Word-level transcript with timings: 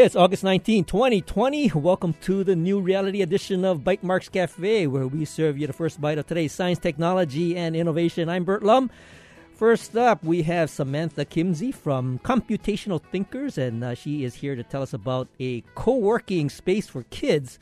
It's 0.00 0.14
August 0.14 0.44
19, 0.44 0.84
2020. 0.84 1.70
Welcome 1.70 2.14
to 2.20 2.44
the 2.44 2.54
new 2.54 2.80
reality 2.80 3.20
edition 3.20 3.64
of 3.64 3.80
Bytemarks 3.80 4.30
Cafe, 4.30 4.86
where 4.86 5.08
we 5.08 5.24
serve 5.24 5.58
you 5.58 5.66
the 5.66 5.72
first 5.72 6.00
bite 6.00 6.18
of 6.18 6.26
today's 6.28 6.52
science, 6.52 6.78
technology, 6.78 7.56
and 7.56 7.74
innovation. 7.74 8.28
I'm 8.28 8.44
Burt 8.44 8.62
Lum. 8.62 8.92
First 9.56 9.96
up, 9.96 10.22
we 10.22 10.42
have 10.42 10.70
Samantha 10.70 11.24
Kimsey 11.24 11.74
from 11.74 12.20
Computational 12.20 13.02
Thinkers, 13.02 13.58
and 13.58 13.82
uh, 13.82 13.96
she 13.96 14.22
is 14.22 14.36
here 14.36 14.54
to 14.54 14.62
tell 14.62 14.82
us 14.82 14.92
about 14.92 15.26
a 15.40 15.62
co 15.74 15.96
working 15.96 16.48
space 16.48 16.86
for 16.86 17.02
kids. 17.10 17.58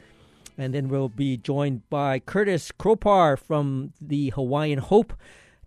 And 0.59 0.75
then 0.75 0.91
we'll 0.91 1.09
be 1.09 1.39
joined 1.39 1.89
by 1.89 2.19
Curtis 2.19 2.71
Kropar 2.71 3.39
from 3.39 3.95
the 3.99 4.29
Hawaiian 4.29 4.81
Hope 4.81 5.15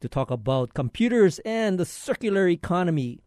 to 0.01 0.07
talk 0.07 0.29
about 0.29 0.75
computers 0.75 1.39
and 1.39 1.79
the 1.79 1.85
circular 1.85 2.47
economy. 2.47 3.21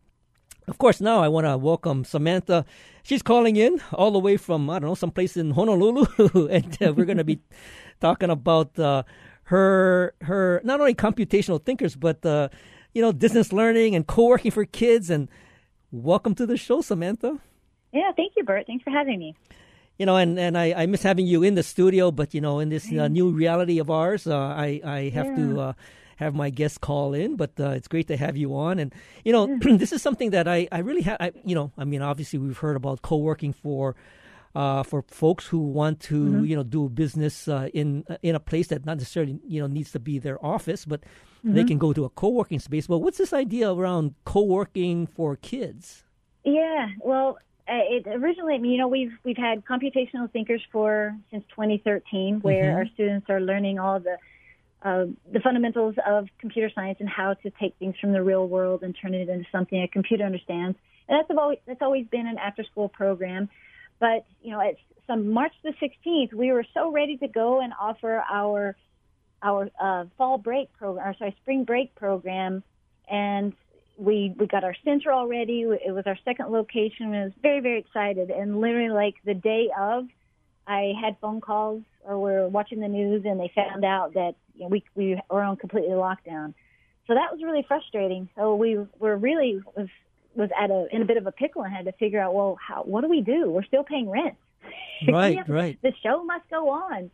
Of 0.69 0.79
course, 0.79 1.01
now 1.01 1.21
I 1.21 1.29
want 1.29 1.47
to 1.47 1.59
welcome 1.59 2.05
Samantha. 2.05 2.65
She's 3.03 3.23
calling 3.23 3.57
in 3.57 3.81
all 3.93 4.13
the 4.13 4.21
way 4.21 4.37
from, 4.37 4.71
I 4.71 4.79
don't 4.79 4.91
know, 4.91 4.95
someplace 4.95 5.37
in 5.37 5.51
Honolulu. 5.51 6.07
and 6.51 6.79
uh, 6.81 6.93
we're 6.93 7.05
going 7.05 7.19
to 7.19 7.25
be 7.25 7.41
talking 8.01 8.31
about 8.31 8.79
uh, 8.79 9.03
her, 9.45 10.15
her, 10.21 10.61
not 10.63 10.79
only 10.79 10.95
computational 10.95 11.63
thinkers, 11.63 11.97
but, 11.97 12.25
uh, 12.25 12.49
you 12.95 13.03
know, 13.03 13.11
distance 13.11 13.53
learning 13.53 13.97
and 13.97 14.07
co 14.07 14.27
working 14.27 14.53
for 14.53 14.65
kids. 14.65 15.11
And 15.11 15.29
welcome 15.91 16.35
to 16.37 16.47
the 16.47 16.57
show, 16.57 16.81
Samantha. 16.81 17.41
Yeah, 17.93 18.13
thank 18.17 18.35
you, 18.37 18.45
Burt. 18.45 18.67
Thanks 18.69 18.85
for 18.85 18.91
having 18.91 19.19
me. 19.19 19.35
You 19.99 20.07
know, 20.07 20.17
and, 20.17 20.39
and 20.39 20.57
I, 20.57 20.73
I 20.75 20.87
miss 20.87 21.03
having 21.03 21.27
you 21.27 21.43
in 21.43 21.57
the 21.57 21.63
studio, 21.65 22.13
but, 22.13 22.35
you 22.35 22.41
know, 22.41 22.61
in 22.61 22.69
this 22.69 22.91
uh, 22.93 23.09
new 23.09 23.31
reality 23.31 23.81
of 23.81 23.91
ours, 23.91 24.29
uh, 24.29 24.37
I, 24.37 24.81
I 24.85 25.09
have 25.11 25.27
yeah. 25.27 25.37
to 25.37 25.61
uh, 25.61 25.73
have 26.23 26.35
my 26.35 26.51
guests 26.51 26.79
call 26.79 27.15
in, 27.15 27.37
but 27.37 27.53
uh, 27.59 27.71
it's 27.71 27.89
great 27.89 28.09
to 28.09 28.17
have 28.17 28.37
you 28.37 28.55
on. 28.55 28.79
And 28.79 28.95
you 29.25 29.33
know, 29.33 29.59
this 29.61 29.93
is 29.93 30.03
something 30.03 30.31
that 30.31 30.49
I 30.49 30.69
I 30.73 30.79
really 30.79 31.03
have. 31.03 31.19
You 31.45 31.55
know, 31.55 31.73
I 31.77 31.85
mean, 31.85 32.03
obviously 32.03 32.39
we've 32.39 32.59
heard 32.59 32.77
about 32.77 33.03
co-working 33.03 33.53
for. 33.53 33.97
Uh, 34.55 34.83
for 34.83 35.03
folks 35.09 35.47
who 35.47 35.57
want 35.57 35.99
to, 35.99 36.27
mm-hmm. 36.27 36.45
you 36.45 36.55
know, 36.55 36.63
do 36.63 36.87
business 36.91 37.49
uh, 37.49 37.71
in 37.73 38.05
uh, 38.11 38.19
in 38.21 38.35
a 38.35 38.39
place 38.39 38.67
that 38.67 38.85
not 38.85 38.99
necessarily, 38.99 39.41
you 39.49 39.59
know, 39.59 39.67
needs 39.67 39.91
to 39.93 39.99
be 39.99 40.19
their 40.19 40.37
office, 40.45 40.85
but 40.85 41.01
mm-hmm. 41.01 41.55
they 41.55 41.65
can 41.65 41.79
go 41.79 41.95
to 41.95 42.05
a 42.05 42.11
co-working 42.11 42.61
space. 42.61 42.87
Well, 42.87 43.01
what's 43.01 43.17
this 43.17 43.33
idea 43.33 43.73
around 43.73 44.15
co-working 44.27 45.07
for 45.07 45.37
kids? 45.37 46.05
Yeah, 46.45 46.89
well, 47.01 47.39
uh, 47.67 47.81
it 47.89 48.07
originally, 48.07 48.59
you 48.69 48.77
know, 48.77 48.89
we've 48.89 49.13
we've 49.25 49.39
had 49.39 49.65
computational 49.65 50.31
thinkers 50.31 50.61
for 50.71 51.17
since 51.31 51.45
2013, 51.51 52.41
where 52.41 52.65
mm-hmm. 52.65 52.77
our 52.77 52.87
students 52.93 53.31
are 53.31 53.41
learning 53.41 53.79
all 53.79 54.01
the 54.01 54.19
the 54.83 55.41
fundamentals 55.43 55.95
of 56.07 56.29
computer 56.39 56.71
science 56.75 56.99
and 57.01 57.09
how 57.09 57.35
to 57.35 57.51
take 57.51 57.77
things 57.79 57.95
from 58.01 58.13
the 58.13 58.23
real 58.23 58.49
world 58.49 58.83
and 58.83 58.97
turn 59.01 59.15
it 59.15 59.29
into 59.29 59.47
something 59.53 59.81
a 59.81 59.89
computer 59.89 60.25
understands. 60.25 60.77
And 61.09 61.19
that's 61.19 61.39
always 61.39 61.59
that's 61.67 61.83
always 61.83 62.07
been 62.07 62.27
an 62.27 62.39
after 62.39 62.65
school 62.65 62.89
program. 62.89 63.49
But 64.01 64.27
you 64.43 64.51
know, 64.51 64.61
at 64.61 64.77
some 65.07 65.31
March 65.31 65.53
the 65.63 65.73
16th, 65.81 66.33
we 66.33 66.53
were 66.53 66.65
so 66.75 66.91
ready 66.91 67.17
to 67.19 67.29
go 67.29 67.61
and 67.61 67.73
offer 67.79 68.23
our 68.31 68.77
our 69.43 69.71
uh, 69.81 70.05
fall 70.17 70.39
break 70.39 70.73
program, 70.75 71.09
or 71.09 71.15
sorry, 71.17 71.37
spring 71.43 71.65
break 71.65 71.95
program, 71.95 72.63
and 73.09 73.53
we 73.97 74.35
we 74.39 74.47
got 74.47 74.65
our 74.65 74.75
center 74.85 75.13
already. 75.13 75.63
It 75.63 75.93
was 75.93 76.05
our 76.07 76.19
second 76.25 76.51
location. 76.51 77.15
I 77.15 77.25
was 77.25 77.33
very 77.41 77.61
very 77.61 77.79
excited, 77.79 78.31
and 78.31 78.61
literally 78.61 78.91
like 78.91 79.15
the 79.25 79.35
day 79.35 79.71
of, 79.79 80.07
I 80.67 80.93
had 81.01 81.17
phone 81.21 81.41
calls 81.41 81.83
or 82.05 82.19
we're 82.19 82.49
watching 82.49 82.81
the 82.81 82.89
news 82.89 83.25
and 83.25 83.39
they 83.39 83.51
found 83.55 83.85
out 83.85 84.15
that 84.15 84.35
you 84.55 84.63
know, 84.63 84.69
we 84.69 84.85
we 84.95 85.21
were 85.31 85.43
on 85.43 85.57
completely 85.57 85.95
lockdown. 85.95 86.55
So 87.07 87.15
that 87.15 87.33
was 87.33 87.41
really 87.43 87.65
frustrating. 87.67 88.29
So 88.37 88.55
we 88.55 88.79
were 88.99 89.17
really 89.17 89.61
was 89.77 89.89
was 90.35 90.51
at 90.59 90.71
a 90.71 90.87
in 90.95 91.03
a 91.03 91.05
bit 91.05 91.17
of 91.17 91.27
a 91.27 91.33
pickle 91.33 91.63
and 91.63 91.73
had 91.73 91.87
to 91.87 91.93
figure 91.93 92.21
out 92.21 92.35
well 92.35 92.59
how 92.67 92.83
what 92.83 93.03
do 93.03 93.09
we 93.09 93.21
do? 93.21 93.51
We're 93.51 93.65
still 93.65 93.85
paying 93.85 94.09
rent. 94.09 94.37
Right, 95.09 95.39
have, 95.39 95.49
right. 95.49 95.77
The 95.83 95.93
show 96.01 96.23
must 96.23 96.49
go 96.49 96.71
on. 96.71 97.11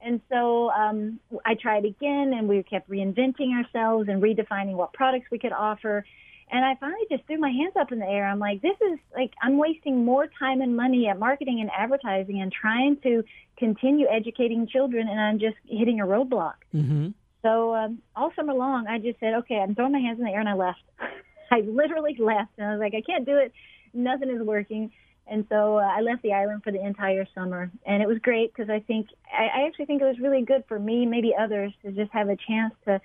And 0.00 0.22
so 0.30 0.70
um, 0.70 1.20
I 1.44 1.54
tried 1.54 1.84
again, 1.84 2.32
and 2.32 2.48
we 2.48 2.62
kept 2.62 2.88
reinventing 2.88 3.52
ourselves 3.52 4.08
and 4.08 4.22
redefining 4.22 4.74
what 4.74 4.92
products 4.92 5.26
we 5.30 5.38
could 5.38 5.52
offer. 5.52 6.04
And 6.50 6.64
I 6.64 6.76
finally 6.76 7.06
just 7.10 7.26
threw 7.26 7.38
my 7.38 7.50
hands 7.50 7.74
up 7.78 7.90
in 7.90 7.98
the 7.98 8.06
air. 8.06 8.26
I'm 8.26 8.38
like, 8.38 8.62
this 8.62 8.76
is 8.80 8.98
like, 9.14 9.32
I'm 9.42 9.58
wasting 9.58 10.04
more 10.04 10.28
time 10.38 10.60
and 10.60 10.76
money 10.76 11.08
at 11.08 11.18
marketing 11.18 11.60
and 11.60 11.70
advertising 11.76 12.40
and 12.40 12.52
trying 12.52 12.98
to 13.02 13.24
continue 13.58 14.06
educating 14.08 14.68
children, 14.68 15.08
and 15.08 15.20
I'm 15.20 15.38
just 15.38 15.56
hitting 15.66 16.00
a 16.00 16.06
roadblock. 16.06 16.54
Mm-hmm. 16.74 17.08
So 17.42 17.74
um, 17.74 17.98
all 18.14 18.32
summer 18.36 18.54
long, 18.54 18.86
I 18.86 18.98
just 18.98 19.18
said, 19.18 19.34
okay, 19.34 19.56
I'm 19.56 19.74
throwing 19.74 19.92
my 19.92 19.98
hands 19.98 20.18
in 20.18 20.24
the 20.24 20.30
air, 20.30 20.40
and 20.40 20.48
I 20.48 20.54
left. 20.54 20.82
I 21.50 21.60
literally 21.60 22.16
left, 22.18 22.52
and 22.58 22.66
I 22.66 22.72
was 22.72 22.80
like, 22.80 22.94
I 22.94 23.02
can't 23.02 23.24
do 23.24 23.36
it. 23.36 23.52
Nothing 23.92 24.30
is 24.30 24.42
working. 24.42 24.92
And 25.28 25.44
so 25.48 25.78
uh, 25.78 25.82
I 25.82 26.02
left 26.02 26.22
the 26.22 26.32
island 26.32 26.62
for 26.62 26.70
the 26.70 26.84
entire 26.84 27.26
summer, 27.34 27.70
and 27.84 28.02
it 28.02 28.06
was 28.06 28.18
great 28.18 28.54
because 28.54 28.70
I 28.70 28.80
think 28.80 29.08
I, 29.32 29.62
I 29.62 29.66
actually 29.66 29.86
think 29.86 30.00
it 30.00 30.04
was 30.04 30.20
really 30.20 30.42
good 30.42 30.64
for 30.68 30.78
me, 30.78 31.06
maybe 31.06 31.34
others, 31.38 31.72
to 31.82 31.90
just 31.90 32.12
have 32.12 32.28
a 32.28 32.36
chance 32.36 32.74
to 32.84 33.00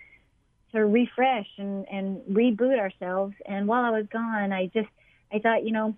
to 0.74 0.86
refresh 0.86 1.48
and 1.58 1.86
and 1.90 2.22
reboot 2.32 2.80
ourselves. 2.80 3.36
And 3.46 3.68
while 3.68 3.84
I 3.84 3.92
was 3.92 4.08
gone, 4.12 4.52
I 4.52 4.68
just 4.68 4.90
I 5.32 5.40
thought, 5.40 5.64
you 5.64 5.72
know, 5.72 5.96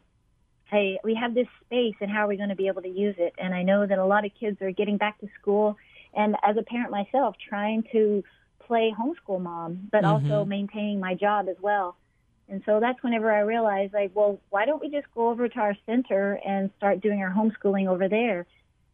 hey, 0.70 1.00
we 1.04 1.16
have 1.16 1.34
this 1.34 1.48
space, 1.66 1.96
and 2.02 2.10
how 2.10 2.26
are 2.26 2.28
we 2.28 2.38
going 2.38 2.50
to 2.50 2.56
be 2.56 2.68
able 2.68 2.82
to 2.82 2.90
use 2.90 3.16
it? 3.18 3.34
And 3.38 3.54
I 3.54 3.64
know 3.64 3.86
that 3.86 3.98
a 3.98 4.06
lot 4.06 4.26
of 4.26 4.32
kids 4.40 4.62
are 4.62 4.72
getting 4.72 4.98
back 4.98 5.20
to 5.20 5.28
school, 5.40 5.78
and 6.14 6.36
as 6.44 6.58
a 6.58 6.64
parent 6.64 6.92
myself, 6.92 7.36
trying 7.50 7.84
to 7.92 8.24
play 8.60 8.94
homeschool 8.98 9.42
mom, 9.42 9.90
but 9.92 10.04
mm-hmm. 10.04 10.32
also 10.32 10.46
maintaining 10.46 11.00
my 11.00 11.16
job 11.16 11.48
as 11.50 11.58
well. 11.62 11.96
And 12.50 12.62
so 12.66 12.80
that's 12.80 13.02
whenever 13.02 13.32
I 13.32 13.40
realized, 13.40 13.94
like, 13.94 14.12
well, 14.14 14.40
why 14.50 14.66
don't 14.66 14.82
we 14.82 14.90
just 14.90 15.08
go 15.16 15.30
over 15.30 15.48
to 15.48 15.60
our 15.60 15.78
center 15.86 16.40
and 16.46 16.70
start 16.78 17.02
doing 17.02 17.22
our 17.22 17.32
homeschooling 17.32 17.88
over 17.88 18.08
there? 18.08 18.46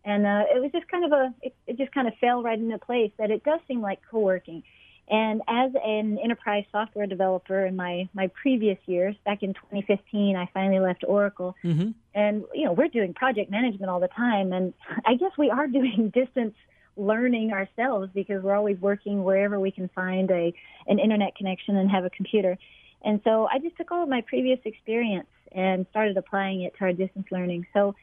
And 0.06 0.25
uh, 0.25 0.44
it 0.53 0.62
was 0.62 0.72
just 0.72 0.88
kind 0.88 1.06
of 1.06 1.12
a, 1.12 1.34
it, 1.41 1.56
it 1.68 1.78
just 1.78 1.91
kind 1.91 2.07
of 2.07 2.13
fell 2.22 2.41
right 2.41 2.57
into 2.57 2.78
place 2.78 3.12
that 3.18 3.31
it 3.31 3.44
does 3.44 3.59
seem 3.68 3.81
like 3.81 4.00
co-working. 4.09 4.63
And 5.09 5.41
as 5.47 5.71
an 5.83 6.19
enterprise 6.19 6.65
software 6.71 7.07
developer 7.07 7.65
in 7.65 7.75
my, 7.75 8.07
my 8.13 8.27
previous 8.27 8.77
years, 8.85 9.15
back 9.25 9.41
in 9.41 9.53
2015, 9.55 10.35
I 10.35 10.47
finally 10.53 10.79
left 10.79 11.03
Oracle. 11.07 11.55
Mm-hmm. 11.63 11.91
And, 12.13 12.43
you 12.53 12.65
know, 12.65 12.73
we're 12.73 12.89
doing 12.89 13.15
project 13.15 13.49
management 13.49 13.89
all 13.89 13.99
the 13.99 14.07
time. 14.09 14.53
And 14.53 14.73
I 15.05 15.15
guess 15.15 15.31
we 15.37 15.49
are 15.49 15.67
doing 15.79 16.11
distance 16.13 16.53
learning 16.95 17.51
ourselves 17.53 18.11
because 18.13 18.43
we're 18.43 18.55
always 18.55 18.79
working 18.79 19.23
wherever 19.23 19.59
we 19.59 19.71
can 19.71 19.89
find 19.95 20.29
a, 20.29 20.53
an 20.87 20.99
internet 20.99 21.35
connection 21.35 21.75
and 21.75 21.89
have 21.89 22.05
a 22.05 22.09
computer. 22.11 22.57
And 23.01 23.21
so 23.23 23.47
I 23.51 23.59
just 23.59 23.77
took 23.77 23.91
all 23.91 24.03
of 24.03 24.09
my 24.09 24.21
previous 24.21 24.59
experience 24.65 25.27
and 25.51 25.87
started 25.89 26.17
applying 26.17 26.61
it 26.61 26.75
to 26.77 26.85
our 26.85 26.93
distance 26.93 27.27
learning. 27.31 27.65
So 27.73 27.95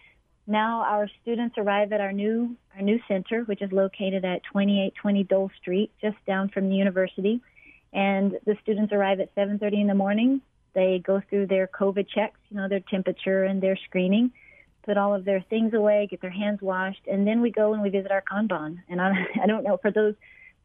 now 0.47 0.83
our 0.83 1.09
students 1.23 1.57
arrive 1.59 1.93
at 1.93 2.01
our 2.01 2.13
new 2.13 2.57
our 2.77 2.83
new 2.83 3.01
center, 3.09 3.43
which 3.45 3.63
is 3.63 3.73
located 3.73 4.25
at 4.25 4.45
2820 4.45 5.25
Dole 5.25 5.51
Street, 5.61 5.91
just 6.01 6.17
down 6.27 6.49
from 6.51 6.69
the 6.69 6.77
university. 6.77 7.41
And 7.93 8.39
the 8.45 8.57
students 8.63 8.93
arrive 8.93 9.21
at 9.21 9.35
7:30 9.35 9.81
in 9.81 9.87
the 9.87 9.95
morning. 9.95 10.43
They 10.75 10.99
go 10.99 11.23
through 11.29 11.47
their 11.47 11.67
COVID 11.67 12.07
checks, 12.09 12.39
you 12.51 12.59
know, 12.59 12.69
their 12.69 12.81
temperature 12.81 13.45
and 13.45 13.63
their 13.63 13.77
screening, 13.77 14.31
put 14.83 14.99
all 14.99 15.15
of 15.15 15.25
their 15.25 15.41
things 15.41 15.73
away, 15.73 16.07
get 16.11 16.21
their 16.21 16.31
hands 16.31 16.61
washed, 16.61 17.07
and 17.07 17.27
then 17.27 17.41
we 17.41 17.51
go 17.51 17.73
and 17.73 17.83
we 17.83 17.89
visit 17.89 18.11
our 18.11 18.23
Kanban. 18.23 18.83
And 18.89 19.01
I, 19.01 19.27
I 19.43 19.47
don't 19.47 19.65
know 19.65 19.79
for 19.79 19.91
those 19.91 20.15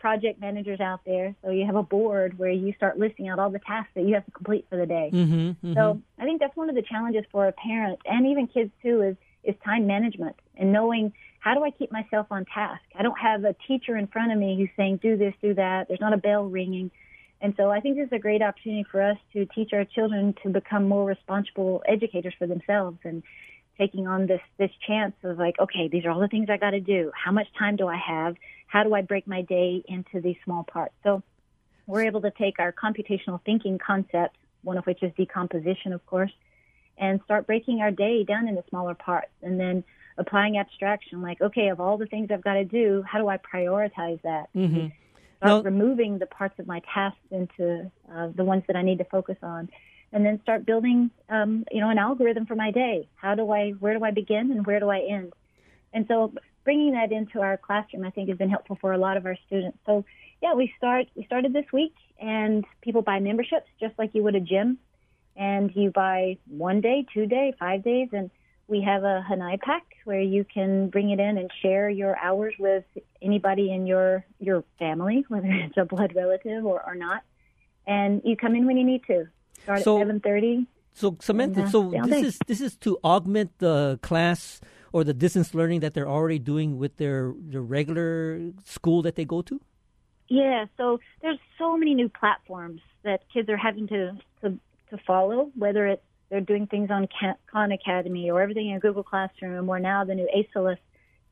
project 0.01 0.41
managers 0.41 0.79
out 0.79 0.99
there. 1.05 1.35
So 1.43 1.51
you 1.51 1.65
have 1.65 1.75
a 1.75 1.83
board 1.83 2.37
where 2.37 2.49
you 2.49 2.73
start 2.73 2.97
listing 2.97 3.29
out 3.29 3.39
all 3.39 3.51
the 3.51 3.59
tasks 3.59 3.91
that 3.93 4.03
you 4.03 4.15
have 4.15 4.25
to 4.25 4.31
complete 4.31 4.65
for 4.69 4.75
the 4.75 4.87
day. 4.87 5.11
Mm-hmm, 5.13 5.33
mm-hmm. 5.33 5.73
So 5.75 6.01
I 6.19 6.23
think 6.23 6.41
that's 6.41 6.57
one 6.57 6.69
of 6.69 6.75
the 6.75 6.81
challenges 6.81 7.23
for 7.31 7.47
a 7.47 7.51
parent 7.51 7.99
and 8.05 8.25
even 8.27 8.47
kids 8.47 8.71
too 8.81 9.01
is 9.03 9.15
is 9.43 9.55
time 9.63 9.87
management 9.87 10.35
and 10.55 10.71
knowing 10.71 11.13
how 11.39 11.55
do 11.55 11.63
I 11.63 11.71
keep 11.71 11.91
myself 11.91 12.27
on 12.29 12.45
task. 12.45 12.83
I 12.95 13.01
don't 13.01 13.19
have 13.19 13.43
a 13.43 13.55
teacher 13.67 13.97
in 13.97 14.07
front 14.07 14.31
of 14.31 14.37
me 14.37 14.55
who's 14.57 14.69
saying 14.77 14.99
do 15.01 15.17
this, 15.17 15.33
do 15.41 15.55
that. 15.55 15.87
There's 15.87 15.99
not 15.99 16.13
a 16.13 16.17
bell 16.17 16.45
ringing. 16.45 16.91
And 17.41 17.55
so 17.57 17.71
I 17.71 17.79
think 17.79 17.97
this 17.97 18.05
is 18.05 18.13
a 18.13 18.19
great 18.19 18.43
opportunity 18.43 18.85
for 18.89 19.01
us 19.01 19.17
to 19.33 19.47
teach 19.47 19.73
our 19.73 19.83
children 19.83 20.35
to 20.43 20.49
become 20.49 20.87
more 20.87 21.03
responsible 21.03 21.81
educators 21.87 22.35
for 22.37 22.45
themselves 22.45 22.99
and 23.03 23.23
taking 23.79 24.07
on 24.07 24.27
this 24.27 24.41
this 24.59 24.69
chance 24.85 25.15
of 25.23 25.39
like, 25.39 25.55
okay, 25.59 25.87
these 25.87 26.05
are 26.05 26.11
all 26.11 26.19
the 26.19 26.27
things 26.27 26.49
I 26.49 26.57
got 26.57 26.71
to 26.71 26.79
do. 26.79 27.11
How 27.15 27.31
much 27.31 27.47
time 27.57 27.75
do 27.75 27.87
I 27.87 27.97
have? 27.97 28.35
How 28.67 28.83
do 28.83 28.93
I 28.93 29.01
break 29.01 29.27
my 29.27 29.41
day 29.41 29.83
into 29.87 30.21
these 30.21 30.37
small 30.45 30.63
parts? 30.63 30.93
So 31.03 31.23
we're 31.87 32.03
able 32.03 32.21
to 32.21 32.31
take 32.31 32.59
our 32.59 32.71
computational 32.71 33.41
thinking 33.43 33.79
concepts, 33.79 34.37
one 34.61 34.77
of 34.77 34.85
which 34.85 35.01
is 35.01 35.11
decomposition, 35.17 35.93
of 35.93 36.05
course, 36.05 36.31
and 37.01 37.19
start 37.25 37.45
breaking 37.47 37.81
our 37.81 37.91
day 37.91 38.23
down 38.23 38.47
into 38.47 38.63
smaller 38.69 38.95
parts, 38.95 39.31
and 39.41 39.59
then 39.59 39.83
applying 40.17 40.57
abstraction. 40.57 41.21
Like, 41.21 41.41
okay, 41.41 41.67
of 41.67 41.81
all 41.81 41.97
the 41.97 42.05
things 42.05 42.29
I've 42.31 42.43
got 42.43 42.53
to 42.53 42.63
do, 42.63 43.03
how 43.05 43.19
do 43.19 43.27
I 43.27 43.37
prioritize 43.37 44.21
that? 44.21 44.47
Mm-hmm. 44.55 44.87
Start 45.37 45.65
removing 45.65 46.19
the 46.19 46.27
parts 46.27 46.57
of 46.59 46.67
my 46.67 46.81
tasks 46.93 47.19
into 47.31 47.91
uh, 48.13 48.27
the 48.35 48.45
ones 48.45 48.63
that 48.67 48.75
I 48.75 48.83
need 48.83 48.99
to 48.99 49.05
focus 49.05 49.37
on 49.41 49.69
and 50.13 50.25
then 50.25 50.39
start 50.43 50.65
building, 50.65 51.09
um, 51.29 51.65
you 51.71 51.79
know, 51.79 51.89
an 51.89 51.97
algorithm 51.97 52.45
for 52.45 52.55
my 52.55 52.69
day. 52.69 53.07
How 53.15 53.33
do 53.33 53.49
I, 53.51 53.71
where 53.71 53.97
do 53.97 54.03
I 54.03 54.11
begin 54.11 54.51
and 54.51 54.65
where 54.67 54.79
do 54.79 54.89
I 54.89 54.99
end? 54.99 55.33
And 55.93 56.05
so 56.07 56.33
bringing 56.63 56.91
that 56.93 57.11
into 57.11 57.41
our 57.41 57.57
classroom, 57.57 58.05
I 58.05 58.11
think, 58.11 58.29
has 58.29 58.37
been 58.37 58.49
helpful 58.49 58.77
for 58.79 58.93
a 58.93 58.97
lot 58.97 59.17
of 59.17 59.25
our 59.25 59.37
students. 59.47 59.79
So 59.85 60.05
yeah, 60.41 60.53
we 60.53 60.73
start, 60.77 61.07
we 61.15 61.25
started 61.25 61.53
this 61.53 61.65
week, 61.71 61.93
and 62.19 62.65
people 62.81 63.01
buy 63.01 63.19
memberships 63.19 63.67
just 63.79 63.97
like 63.97 64.11
you 64.13 64.23
would 64.23 64.35
a 64.35 64.39
gym, 64.39 64.77
and 65.35 65.71
you 65.75 65.91
buy 65.91 66.37
one 66.47 66.81
day, 66.81 67.05
two 67.13 67.25
day, 67.25 67.53
five 67.59 67.83
days, 67.83 68.09
and 68.11 68.29
we 68.67 68.81
have 68.81 69.03
a 69.03 69.25
Hanai 69.29 69.59
pack 69.59 69.83
where 70.05 70.21
you 70.21 70.45
can 70.45 70.89
bring 70.89 71.09
it 71.09 71.19
in 71.19 71.37
and 71.37 71.51
share 71.61 71.89
your 71.89 72.17
hours 72.17 72.53
with 72.57 72.85
anybody 73.21 73.71
in 73.71 73.85
your 73.85 74.25
your 74.39 74.63
family, 74.79 75.25
whether 75.29 75.47
it's 75.47 75.77
a 75.77 75.85
blood 75.85 76.13
relative 76.15 76.65
or, 76.65 76.81
or 76.85 76.95
not. 76.95 77.23
And 77.85 78.21
you 78.23 78.37
come 78.37 78.55
in 78.55 78.65
when 78.65 78.77
you 78.77 78.85
need 78.85 79.03
to. 79.07 79.27
Start 79.63 79.83
So- 79.83 79.97
at 79.97 80.01
seven 80.01 80.19
thirty. 80.19 80.67
So 80.93 81.15
Samantha, 81.21 81.61
And, 81.61 81.67
uh, 81.67 81.71
so 81.71 81.91
this 82.05 82.23
is 82.25 82.39
this 82.47 82.59
is 82.61 82.75
to 82.77 82.97
augment 83.03 83.57
the 83.59 83.97
class 84.01 84.59
or 84.91 85.05
the 85.05 85.13
distance 85.13 85.53
learning 85.55 85.79
that 85.79 85.93
they're 85.93 86.09
already 86.09 86.37
doing 86.39 86.77
with 86.77 86.97
their 86.97 87.33
their 87.37 87.61
regular 87.61 88.51
school 88.65 89.01
that 89.03 89.15
they 89.15 89.23
go 89.23 89.41
to. 89.41 89.61
Yeah, 90.27 90.65
so 90.77 90.99
there's 91.21 91.39
so 91.57 91.77
many 91.77 91.93
new 91.93 92.09
platforms 92.09 92.81
that 93.03 93.23
kids 93.33 93.49
are 93.49 93.57
having 93.57 93.87
to 93.87 94.17
to, 94.91 94.97
follow, 95.05 95.51
whether 95.55 95.87
it's 95.87 96.03
they're 96.29 96.39
doing 96.39 96.65
things 96.65 96.89
on 96.89 97.09
Khan 97.51 97.71
Academy 97.73 98.31
or 98.31 98.41
everything 98.41 98.69
in 98.69 98.79
Google 98.79 99.03
Classroom 99.03 99.67
or 99.67 99.79
now 99.79 100.05
the 100.05 100.15
new 100.15 100.29
Acellus 100.33 100.77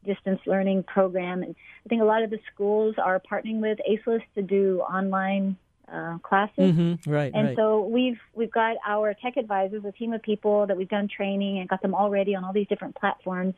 distance 0.06 0.42
learning 0.46 0.84
program. 0.84 1.42
And 1.42 1.56
I 1.86 1.90
think 1.90 2.02
a 2.02 2.06
lot 2.06 2.22
of 2.22 2.30
the 2.30 2.40
schools 2.54 2.96
are 2.98 3.20
partnering 3.20 3.62
with 3.62 3.80
Acellus 3.90 4.24
to 4.36 4.42
do 4.42 4.82
online 4.82 5.56
uh, 5.92 6.18
classes. 6.20 6.74
Mm-hmm. 6.74 7.10
Right, 7.10 7.32
And 7.34 7.48
right. 7.48 7.56
so 7.56 7.86
we've 7.86 8.20
we've 8.34 8.52
got 8.52 8.76
our 8.86 9.14
tech 9.14 9.38
advisors, 9.38 9.84
a 9.86 9.92
team 9.94 10.14
of 10.14 10.22
people 10.22 10.68
that 10.68 10.78
we've 10.78 10.90
done 10.90 11.08
training 11.08 11.60
and 11.60 11.70
got 11.70 11.82
them 11.82 11.96
all 11.96 12.10
ready 12.10 12.36
on 12.36 12.44
all 12.44 12.54
these 12.54 12.68
different 12.68 12.96
platforms. 12.96 13.56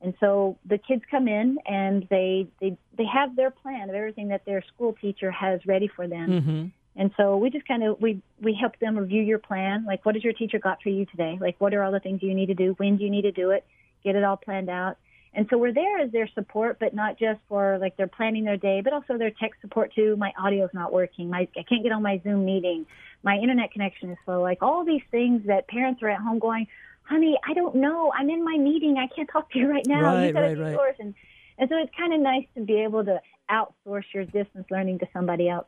And 0.00 0.14
so 0.20 0.58
the 0.66 0.76
kids 0.76 1.02
come 1.10 1.28
in 1.28 1.58
and 1.66 2.06
they 2.10 2.46
they 2.60 2.76
they 2.96 3.06
have 3.06 3.36
their 3.36 3.50
plan 3.50 3.88
of 3.88 3.94
everything 3.94 4.28
that 4.28 4.44
their 4.44 4.62
school 4.74 4.94
teacher 5.00 5.30
has 5.30 5.64
ready 5.66 5.88
for 5.88 6.06
them. 6.06 6.28
mm-hmm. 6.28 6.66
And 6.96 7.10
so 7.16 7.36
we 7.36 7.50
just 7.50 7.66
kind 7.66 7.82
of 7.82 8.00
we 8.00 8.22
we 8.40 8.56
help 8.58 8.78
them 8.78 8.96
review 8.96 9.22
your 9.22 9.38
plan. 9.38 9.84
Like, 9.84 10.04
what 10.04 10.14
has 10.14 10.22
your 10.22 10.32
teacher 10.32 10.58
got 10.58 10.80
for 10.82 10.90
you 10.90 11.06
today? 11.06 11.38
Like, 11.40 11.56
what 11.58 11.74
are 11.74 11.82
all 11.82 11.92
the 11.92 12.00
things 12.00 12.22
you 12.22 12.34
need 12.34 12.46
to 12.46 12.54
do? 12.54 12.74
When 12.76 12.96
do 12.96 13.04
you 13.04 13.10
need 13.10 13.22
to 13.22 13.32
do 13.32 13.50
it? 13.50 13.64
Get 14.04 14.14
it 14.14 14.22
all 14.22 14.36
planned 14.36 14.70
out. 14.70 14.96
And 15.36 15.48
so 15.50 15.58
we're 15.58 15.72
there 15.72 15.98
as 15.98 16.12
their 16.12 16.28
support, 16.34 16.78
but 16.78 16.94
not 16.94 17.18
just 17.18 17.40
for 17.48 17.78
like 17.78 17.96
they're 17.96 18.06
planning 18.06 18.44
their 18.44 18.56
day, 18.56 18.80
but 18.80 18.92
also 18.92 19.18
their 19.18 19.30
tech 19.30 19.50
support 19.60 19.92
too. 19.92 20.14
My 20.16 20.32
audio's 20.40 20.70
not 20.72 20.92
working. 20.92 21.28
My 21.28 21.48
I 21.56 21.64
can't 21.68 21.82
get 21.82 21.90
on 21.90 22.02
my 22.02 22.20
Zoom 22.22 22.44
meeting. 22.44 22.86
My 23.24 23.36
internet 23.36 23.72
connection 23.72 24.10
is 24.10 24.18
slow. 24.24 24.42
Like 24.42 24.58
all 24.62 24.84
these 24.84 25.02
things 25.10 25.42
that 25.46 25.66
parents 25.66 26.02
are 26.02 26.08
at 26.08 26.20
home 26.20 26.38
going, 26.38 26.68
"Honey, 27.02 27.36
I 27.48 27.54
don't 27.54 27.74
know. 27.74 28.12
I'm 28.16 28.30
in 28.30 28.44
my 28.44 28.56
meeting. 28.56 28.96
I 28.98 29.08
can't 29.08 29.28
talk 29.28 29.50
to 29.52 29.58
you 29.58 29.68
right 29.68 29.86
now. 29.86 30.02
Right, 30.02 30.26
you 30.26 30.32
gotta 30.32 30.46
right, 30.46 30.58
right. 30.58 30.72
yours." 30.72 30.96
And 31.00 31.14
and 31.58 31.68
so 31.68 31.76
it's 31.78 31.92
kind 31.96 32.14
of 32.14 32.20
nice 32.20 32.46
to 32.54 32.60
be 32.60 32.80
able 32.82 33.04
to 33.04 33.20
outsource 33.50 34.04
your 34.12 34.24
distance 34.24 34.66
learning 34.70 35.00
to 35.00 35.08
somebody 35.12 35.48
else. 35.48 35.66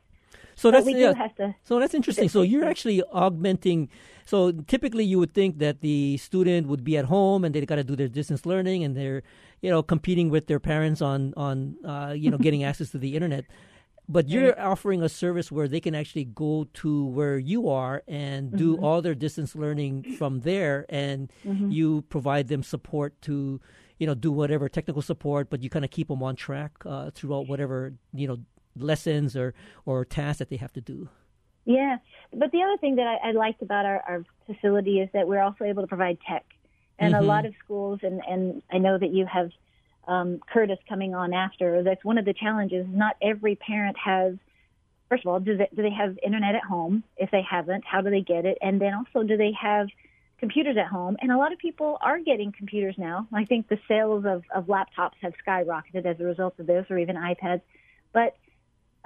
So 0.57 0.71
But 0.71 0.85
that's 0.85 0.87
yeah, 0.97 1.13
have 1.15 1.35
to 1.37 1.55
So 1.65 1.79
that's 1.79 1.95
interesting. 1.95 2.29
So 2.31 2.41
you're 2.43 2.65
actually 2.65 3.03
augmenting. 3.13 3.91
So 4.25 4.53
typically, 4.53 5.05
you 5.05 5.19
would 5.19 5.35
think 5.35 5.59
that 5.59 5.83
the 5.83 6.17
student 6.17 6.67
would 6.67 6.83
be 6.83 6.97
at 6.97 7.05
home 7.05 7.45
and 7.45 7.55
they've 7.55 7.67
got 7.67 7.77
to 7.77 7.85
do 7.85 7.95
their 7.95 8.09
distance 8.09 8.47
learning, 8.47 8.83
and 8.83 8.97
they're, 8.97 9.23
you 9.61 9.71
know, 9.71 9.83
competing 9.83 10.31
with 10.31 10.47
their 10.47 10.59
parents 10.59 11.03
on 11.03 11.35
on 11.37 11.77
uh, 11.85 12.15
you 12.17 12.31
know 12.31 12.39
getting 12.39 12.65
access 12.71 12.91
to 12.91 12.99
the 12.99 13.15
internet. 13.15 13.45
But 14.09 14.29
you're 14.29 14.59
offering 14.59 15.03
a 15.03 15.09
service 15.09 15.51
where 15.51 15.67
they 15.69 15.81
can 15.81 15.95
actually 15.95 16.25
go 16.25 16.69
to 16.75 17.07
where 17.07 17.39
you 17.39 17.69
are 17.69 18.05
and 18.07 18.57
do 18.57 18.77
all 18.79 19.03
their 19.03 19.17
distance 19.17 19.57
learning 19.57 20.15
from 20.17 20.41
there, 20.41 20.87
and 20.89 21.31
you 21.73 22.03
provide 22.03 22.47
them 22.47 22.63
support 22.63 23.21
to, 23.23 23.61
you 23.99 24.07
know, 24.07 24.15
do 24.15 24.31
whatever 24.31 24.69
technical 24.69 25.03
support, 25.03 25.51
but 25.51 25.61
you 25.61 25.69
kind 25.69 25.85
of 25.85 25.91
keep 25.91 26.07
them 26.07 26.23
on 26.23 26.37
track 26.37 26.71
uh, 26.87 27.11
throughout 27.11 27.49
whatever 27.49 27.95
you 28.15 28.29
know 28.29 28.39
lessons 28.79 29.37
or 29.37 29.55
or 29.85 30.05
tasks 30.05 30.39
that 30.39 30.49
they 30.49 30.57
have 30.57 30.73
to 30.75 30.81
do. 30.81 31.09
Yeah, 31.65 31.97
but 32.33 32.53
the 32.53 32.63
other 32.63 32.77
thing 32.77 32.97
that 32.97 33.19
I, 33.23 33.31
I 33.31 33.33
liked 33.33 33.61
about 33.61 33.85
our, 33.87 34.01
our 34.07 34.25
facility 34.47 35.01
is 35.01 35.09
that 35.13 35.27
we're 35.27 35.43
also 35.43 35.65
able 35.65 35.83
to 35.83 35.89
provide 35.89 36.19
tech, 36.29 36.45
and 36.99 37.15
a 37.15 37.19
Mhm. 37.19 37.27
lot 37.27 37.45
of 37.47 37.55
schools, 37.65 38.01
and 38.03 38.23
and 38.29 38.63
I 38.71 38.79
know 38.79 38.99
that 38.99 39.11
you 39.11 39.27
have 39.27 39.51
um, 40.07 40.41
Curtis 40.53 40.79
coming 40.89 41.15
on 41.15 41.33
after. 41.33 41.83
That's 41.83 42.05
one 42.05 42.19
of 42.19 42.25
the 42.25 42.35
challenges. 42.35 42.87
Not 42.89 43.17
every 43.21 43.57
parent 43.57 43.97
has. 43.99 44.37
First 45.09 45.25
of 45.25 45.33
all, 45.33 45.41
do 45.41 45.57
they 45.57 45.69
do 45.75 45.83
they 45.83 45.91
have 45.91 46.17
internet 46.23 46.55
at 46.55 46.63
home? 46.65 47.03
If 47.17 47.31
they 47.31 47.43
haven't, 47.43 47.85
how 47.85 48.01
do 48.01 48.11
they 48.11 48.21
get 48.23 48.45
it? 48.45 48.59
And 48.63 48.81
then 48.81 48.95
also, 48.95 49.27
do 49.27 49.37
they 49.37 49.53
have 49.61 49.89
computers 50.39 50.77
at 50.77 50.87
home? 50.87 51.17
And 51.21 51.33
a 51.33 51.37
lot 51.39 51.53
of 51.53 51.59
people 51.59 51.99
are 52.01 52.21
getting 52.21 52.53
computers 52.53 52.95
now. 52.99 53.27
I 53.33 53.45
think 53.45 53.69
the 53.69 53.79
sales 53.89 54.25
of, 54.27 54.45
of 54.55 54.67
laptops 54.67 55.15
have 55.23 55.33
skyrocketed 55.45 56.05
as 56.07 56.21
a 56.21 56.25
result 56.25 56.55
of 56.61 56.67
this, 56.67 56.87
or 56.91 56.99
even 56.99 57.17
iPads. 57.17 57.63
But 58.13 58.37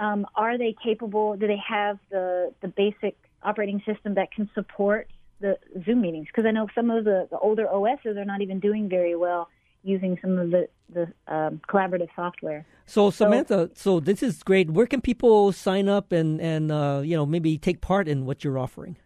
um, 0.01 0.27
are 0.35 0.57
they 0.59 0.75
capable? 0.83 1.37
Do 1.37 1.47
they 1.47 1.61
have 1.69 1.99
the 2.11 2.53
the 2.63 2.69
basic 2.69 3.17
operating 3.43 3.83
system 3.87 4.15
that 4.15 4.33
can 4.33 4.51
support 4.55 5.09
the 5.41 5.59
Zoom 5.85 6.01
meetings? 6.01 6.27
Because 6.27 6.47
I 6.47 6.51
know 6.51 6.67
some 6.75 6.91
of 6.91 7.05
the, 7.05 7.29
the 7.31 7.39
older 7.39 7.69
OSs 7.69 8.17
are 8.17 8.25
not 8.25 8.41
even 8.41 8.59
doing 8.61 8.89
very 8.89 9.15
well 9.15 9.49
using 9.83 10.19
some 10.23 10.39
of 10.39 10.51
the 10.51 10.69
the 10.93 11.13
um, 11.29 11.61
collaborative 11.69 12.09
software. 12.17 12.67
So 12.87 13.11
Samantha, 13.11 13.71
so 13.75 14.01
this 14.01 14.23
is 14.23 14.43
great. 14.43 14.71
Where 14.71 14.87
can 14.87 15.01
people 15.01 15.53
sign 15.53 15.89
up 15.89 16.13
and 16.13 16.41
and 16.41 16.73
uh, 16.73 17.03
you 17.05 17.17
know 17.17 17.27
maybe 17.27 17.59
take 17.59 17.81
part 17.83 18.09
in 18.09 18.25
what 18.25 18.43
you're 18.43 18.59
offering? 18.59 18.97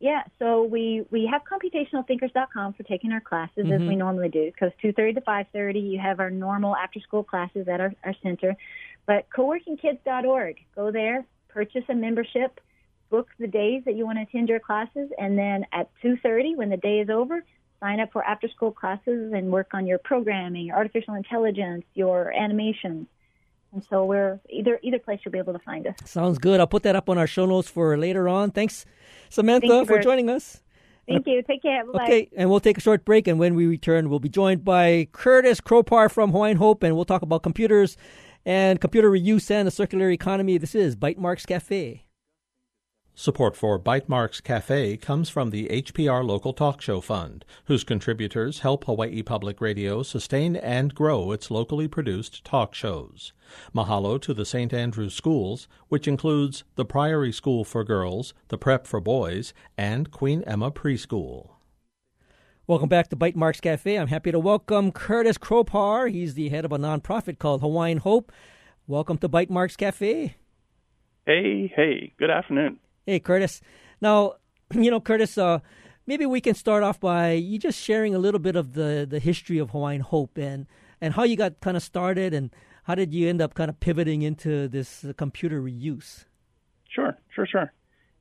Yeah, 0.00 0.22
so 0.38 0.64
we 0.64 1.04
we 1.10 1.26
have 1.30 1.42
computationalthinkers.com 1.44 2.72
for 2.72 2.82
taking 2.84 3.12
our 3.12 3.20
classes 3.20 3.66
as 3.70 3.82
Mhm. 3.82 3.88
we 3.88 3.96
normally 3.96 4.30
do. 4.30 4.50
Because 4.50 4.72
2:30 4.82 5.14
to 5.16 5.20
5:30, 5.20 5.78
you 5.78 5.98
have 5.98 6.20
our 6.20 6.30
normal 6.30 6.74
after 6.74 7.00
school 7.00 7.22
classes 7.22 7.68
at 7.68 7.80
our, 7.80 7.92
our 8.02 8.14
center. 8.22 8.56
But 9.06 9.26
coworkingkids.org, 9.36 10.56
go 10.74 10.90
there, 10.90 11.24
purchase 11.48 11.84
a 11.88 11.94
membership, 11.94 12.60
book 13.10 13.28
the 13.38 13.46
days 13.46 13.82
that 13.84 13.96
you 13.96 14.06
want 14.06 14.18
to 14.18 14.22
attend 14.22 14.48
your 14.48 14.60
classes, 14.60 15.10
and 15.18 15.36
then 15.36 15.66
at 15.72 15.90
2:30, 16.02 16.56
when 16.56 16.70
the 16.70 16.76
day 16.76 17.00
is 17.00 17.10
over, 17.10 17.44
sign 17.80 17.98
up 18.00 18.12
for 18.12 18.22
after 18.24 18.48
school 18.48 18.70
classes 18.70 19.32
and 19.32 19.50
work 19.50 19.68
on 19.72 19.86
your 19.86 19.98
programming, 19.98 20.66
your 20.66 20.76
artificial 20.76 21.14
intelligence, 21.14 21.84
your 21.94 22.32
animation. 22.32 23.06
And 23.72 23.84
so 23.88 24.04
we're 24.04 24.40
either 24.48 24.78
either 24.82 24.98
place 24.98 25.20
you'll 25.24 25.32
be 25.32 25.38
able 25.38 25.52
to 25.52 25.60
find 25.60 25.86
us. 25.86 25.94
Sounds 26.04 26.38
good. 26.38 26.60
I'll 26.60 26.66
put 26.66 26.82
that 26.82 26.96
up 26.96 27.08
on 27.08 27.18
our 27.18 27.26
show 27.26 27.46
notes 27.46 27.68
for 27.68 27.96
later 27.96 28.28
on. 28.28 28.50
Thanks, 28.50 28.84
Samantha, 29.28 29.68
Thank 29.68 29.88
you, 29.88 29.96
for 29.96 30.02
joining 30.02 30.28
us. 30.28 30.62
Thank 31.06 31.26
you. 31.26 31.42
Take 31.42 31.62
care. 31.62 31.84
Bye. 31.84 32.04
Okay, 32.04 32.28
and 32.36 32.50
we'll 32.50 32.60
take 32.60 32.78
a 32.78 32.80
short 32.80 33.04
break, 33.04 33.26
and 33.26 33.38
when 33.38 33.54
we 33.54 33.66
return, 33.66 34.10
we'll 34.10 34.20
be 34.20 34.28
joined 34.28 34.64
by 34.64 35.08
Curtis 35.12 35.60
Kropar 35.60 36.10
from 36.10 36.30
Hawaiian 36.32 36.56
Hope, 36.56 36.82
and 36.82 36.94
we'll 36.94 37.04
talk 37.04 37.22
about 37.22 37.42
computers 37.42 37.96
and 38.44 38.80
computer 38.80 39.10
reuse 39.10 39.50
and 39.50 39.66
the 39.66 39.70
circular 39.70 40.10
economy. 40.10 40.58
This 40.58 40.74
is 40.74 40.96
Bytemarks 40.96 41.46
Cafe. 41.46 42.04
Support 43.14 43.54
for 43.54 43.78
Bytemarks 43.78 44.42
Cafe 44.42 44.96
comes 44.96 45.28
from 45.28 45.50
the 45.50 45.68
HPR 45.68 46.24
Local 46.24 46.54
Talk 46.54 46.80
Show 46.80 47.02
Fund, 47.02 47.44
whose 47.66 47.84
contributors 47.84 48.60
help 48.60 48.84
Hawaii 48.84 49.22
Public 49.22 49.60
Radio 49.60 50.02
sustain 50.02 50.56
and 50.56 50.94
grow 50.94 51.30
its 51.32 51.50
locally 51.50 51.86
produced 51.86 52.44
talk 52.44 52.74
shows. 52.74 53.34
Mahalo 53.74 54.18
to 54.22 54.32
the 54.32 54.46
St. 54.46 54.72
Andrew 54.72 55.10
Schools, 55.10 55.68
which 55.88 56.08
includes 56.08 56.64
the 56.76 56.86
Priory 56.86 57.32
School 57.32 57.62
for 57.62 57.84
Girls, 57.84 58.32
the 58.48 58.56
Prep 58.56 58.86
for 58.86 59.00
Boys, 59.00 59.52
and 59.76 60.10
Queen 60.10 60.42
Emma 60.46 60.70
Preschool. 60.70 61.59
Welcome 62.70 62.88
back 62.88 63.08
to 63.08 63.16
Bytemarks 63.16 63.60
Cafe. 63.60 63.98
I'm 63.98 64.06
happy 64.06 64.30
to 64.30 64.38
welcome 64.38 64.92
Curtis 64.92 65.36
Kropar. 65.36 66.08
He's 66.08 66.34
the 66.34 66.50
head 66.50 66.64
of 66.64 66.70
a 66.70 66.78
nonprofit 66.78 67.40
called 67.40 67.62
Hawaiian 67.62 67.98
Hope. 67.98 68.30
Welcome 68.86 69.18
to 69.18 69.28
Bytemarks 69.28 69.76
Cafe. 69.76 70.36
Hey, 71.26 71.72
hey, 71.74 72.12
good 72.16 72.30
afternoon. 72.30 72.78
Hey, 73.06 73.18
Curtis. 73.18 73.60
Now, 74.00 74.34
you 74.72 74.88
know, 74.88 75.00
Curtis, 75.00 75.36
uh, 75.36 75.58
maybe 76.06 76.26
we 76.26 76.40
can 76.40 76.54
start 76.54 76.84
off 76.84 77.00
by 77.00 77.32
you 77.32 77.58
just 77.58 77.76
sharing 77.76 78.14
a 78.14 78.20
little 78.20 78.38
bit 78.38 78.54
of 78.54 78.74
the, 78.74 79.04
the 79.04 79.18
history 79.18 79.58
of 79.58 79.70
Hawaiian 79.70 80.02
Hope 80.02 80.38
and, 80.38 80.68
and 81.00 81.14
how 81.14 81.24
you 81.24 81.34
got 81.34 81.58
kind 81.58 81.76
of 81.76 81.82
started 81.82 82.32
and 82.32 82.54
how 82.84 82.94
did 82.94 83.12
you 83.12 83.28
end 83.28 83.42
up 83.42 83.54
kind 83.54 83.68
of 83.68 83.80
pivoting 83.80 84.22
into 84.22 84.68
this 84.68 85.04
computer 85.16 85.60
reuse? 85.60 86.26
Sure, 86.88 87.18
sure, 87.34 87.48
sure. 87.48 87.72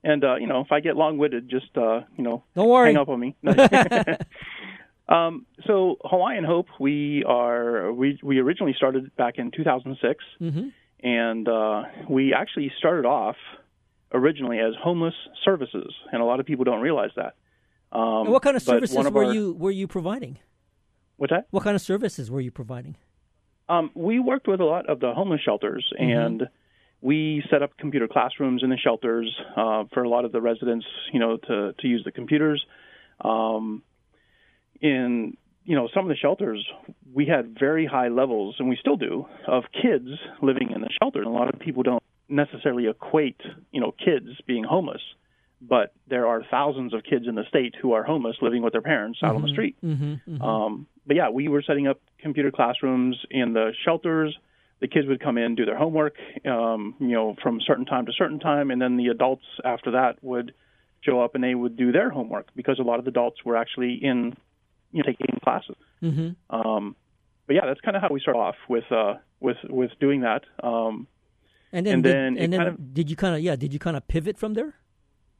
And 0.03 0.23
uh, 0.23 0.35
you 0.35 0.47
know, 0.47 0.61
if 0.61 0.71
I 0.71 0.79
get 0.79 0.95
long-winded, 0.95 1.49
just 1.49 1.75
uh, 1.77 2.01
you 2.17 2.23
know, 2.23 2.43
Don't 2.55 2.69
worry. 2.69 2.87
hang 2.93 2.97
up 2.97 3.09
on 3.09 3.19
me. 3.19 3.35
um, 5.09 5.45
so 5.65 5.97
Hawaiian 6.03 6.43
Hope, 6.43 6.67
we 6.79 7.23
are 7.27 7.91
we 7.91 8.19
we 8.23 8.39
originally 8.39 8.73
started 8.75 9.15
back 9.15 9.37
in 9.37 9.51
2006, 9.51 10.23
hmm 10.39 10.69
and 11.01 11.47
uh, 11.47 11.83
we 12.09 12.33
actually 12.33 12.71
started 12.77 13.05
off 13.05 13.37
originally 14.13 14.59
as 14.59 14.73
homeless 14.81 15.13
services, 15.45 15.93
and 16.11 16.21
a 16.21 16.25
lot 16.25 16.39
of 16.41 16.45
people 16.45 16.65
don't 16.65 16.81
realize 16.81 17.11
that. 17.15 17.35
Um, 17.91 18.23
And 18.25 18.29
what 18.29 18.41
kind 18.41 18.57
of 18.57 18.61
services 18.61 19.05
of 19.05 19.13
were 19.13 19.25
our- 19.25 19.33
you 19.33 19.53
were 19.53 19.71
you 19.71 19.87
providing? 19.87 20.37
What's 21.17 21.31
that? 21.31 21.47
What 21.51 21.63
kind 21.63 21.75
of 21.75 21.81
services 21.81 22.29
were 22.31 22.41
you 22.41 22.51
providing? 22.51 22.95
Um, 23.67 23.91
we 23.93 24.19
worked 24.19 24.47
with 24.47 24.61
a 24.61 24.65
lot 24.65 24.89
of 24.89 24.99
the 24.99 25.13
homeless 25.13 25.41
shelters, 25.41 25.91
and 25.97 26.47
we 27.01 27.43
set 27.49 27.61
up 27.63 27.77
computer 27.77 28.07
classrooms 28.07 28.63
in 28.63 28.69
the 28.69 28.77
shelters 28.77 29.33
uh, 29.55 29.85
for 29.93 30.03
a 30.03 30.09
lot 30.09 30.25
of 30.25 30.31
the 30.31 30.41
residents, 30.41 30.85
you 31.13 31.19
know, 31.19 31.37
to 31.37 31.73
to 31.79 31.87
use 31.87 32.03
the 32.03 32.11
computers. 32.11 32.65
Um, 33.21 33.83
in 34.81 35.37
you 35.65 35.75
know 35.75 35.87
some 35.93 36.05
of 36.05 36.09
the 36.09 36.15
shelters, 36.15 36.65
we 37.13 37.25
had 37.25 37.57
very 37.59 37.85
high 37.85 38.07
levels, 38.07 38.55
and 38.59 38.69
we 38.69 38.75
still 38.77 38.95
do, 38.97 39.25
of 39.47 39.63
kids 39.81 40.07
living 40.41 40.71
in 40.73 40.81
the 40.81 40.89
shelter. 41.01 41.19
And 41.19 41.27
a 41.27 41.31
lot 41.31 41.53
of 41.53 41.59
people 41.59 41.83
don't 41.83 42.03
necessarily 42.27 42.87
equate, 42.87 43.41
you 43.71 43.81
know, 43.81 43.91
kids 43.91 44.29
being 44.45 44.63
homeless. 44.63 45.01
but 45.61 45.93
there 46.07 46.25
are 46.25 46.41
thousands 46.49 46.93
of 46.93 47.03
kids 47.03 47.27
in 47.27 47.35
the 47.35 47.43
state 47.49 47.75
who 47.81 47.91
are 47.91 48.03
homeless 48.03 48.37
living 48.41 48.61
with 48.61 48.71
their 48.71 48.81
parents 48.81 49.19
out 49.21 49.35
on 49.35 49.41
the 49.41 49.49
street. 49.49 49.75
Mm-hmm, 49.83 50.41
Um, 50.41 50.87
but 51.05 51.15
yeah, 51.17 51.29
we 51.29 51.47
were 51.49 51.61
setting 51.61 51.87
up 51.87 51.99
computer 52.19 52.51
classrooms 52.51 53.17
in 53.29 53.53
the 53.53 53.73
shelters. 53.83 54.37
The 54.81 54.87
kids 54.87 55.07
would 55.07 55.19
come 55.19 55.37
in, 55.37 55.55
do 55.55 55.65
their 55.65 55.77
homework, 55.77 56.15
um, 56.45 56.95
you 56.99 57.09
know, 57.09 57.35
from 57.43 57.59
certain 57.65 57.85
time 57.85 58.05
to 58.05 58.13
certain 58.13 58.39
time, 58.39 58.71
and 58.71 58.81
then 58.81 58.95
the 58.97 59.07
adults 59.07 59.43
after 59.65 59.91
that 59.91 60.23
would 60.23 60.53
show 61.01 61.21
up 61.21 61.35
and 61.35 61.43
they 61.43 61.55
would 61.55 61.75
do 61.77 61.91
their 61.91 62.09
homework 62.09 62.47
because 62.55 62.79
a 62.79 62.83
lot 62.83 62.99
of 62.99 63.05
the 63.05 63.11
adults 63.11 63.43
were 63.43 63.57
actually 63.57 63.93
in, 64.01 64.35
you 64.91 64.99
know, 64.99 65.03
taking 65.05 65.39
classes. 65.43 65.75
mm-hmm. 66.01 66.29
Um, 66.49 66.95
but 67.47 67.55
yeah, 67.55 67.65
that's 67.65 67.81
kind 67.81 67.97
of 67.97 68.01
how 68.03 68.09
we 68.11 68.19
start 68.19 68.37
off 68.37 68.55
with 68.69 68.89
uh, 68.91 69.15
with 69.39 69.57
with 69.69 69.91
doing 69.99 70.21
that. 70.21 70.43
Um, 70.63 71.07
And 71.71 71.85
then, 71.85 71.93
And 71.95 72.03
did, 72.03 72.13
then 72.15 72.37
and 72.37 72.53
then 72.53 72.61
of- 72.61 72.93
did 72.93 73.09
you 73.09 73.15
kind 73.15 73.35
of 73.35 73.41
yeah? 73.41 73.55
Did 73.55 73.73
you 73.73 73.79
kind 73.79 73.97
of 73.97 74.07
pivot 74.07 74.37
from 74.37 74.53
there? 74.53 74.75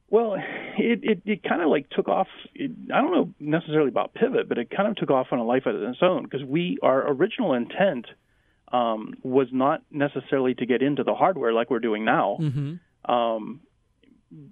Well, 0.08 0.34
it 0.78 1.00
it, 1.02 1.22
it 1.24 1.42
kind 1.44 1.62
of 1.62 1.68
like 1.68 1.88
took 1.90 2.08
off. 2.08 2.28
It, 2.54 2.72
I 2.92 3.00
don't 3.00 3.12
know 3.12 3.32
necessarily 3.38 3.88
about 3.88 4.12
pivot, 4.14 4.48
but 4.48 4.58
it 4.58 4.70
kind 4.70 4.88
of 4.88 4.96
took 4.96 5.10
off 5.10 5.28
on 5.30 5.38
a 5.38 5.44
life 5.44 5.66
of 5.66 5.74
its 5.80 5.98
own 6.02 6.24
because 6.24 6.44
we 6.44 6.78
our 6.82 7.08
original 7.10 7.54
intent 7.54 8.06
um, 8.72 9.14
was 9.22 9.48
not 9.52 9.82
necessarily 9.90 10.54
to 10.54 10.66
get 10.66 10.80
into 10.82 11.02
the 11.04 11.14
hardware 11.14 11.52
like 11.52 11.70
we're 11.70 11.80
doing 11.80 12.04
now, 12.04 12.36
Mm-hmm. 12.40 13.10
um, 13.12 13.60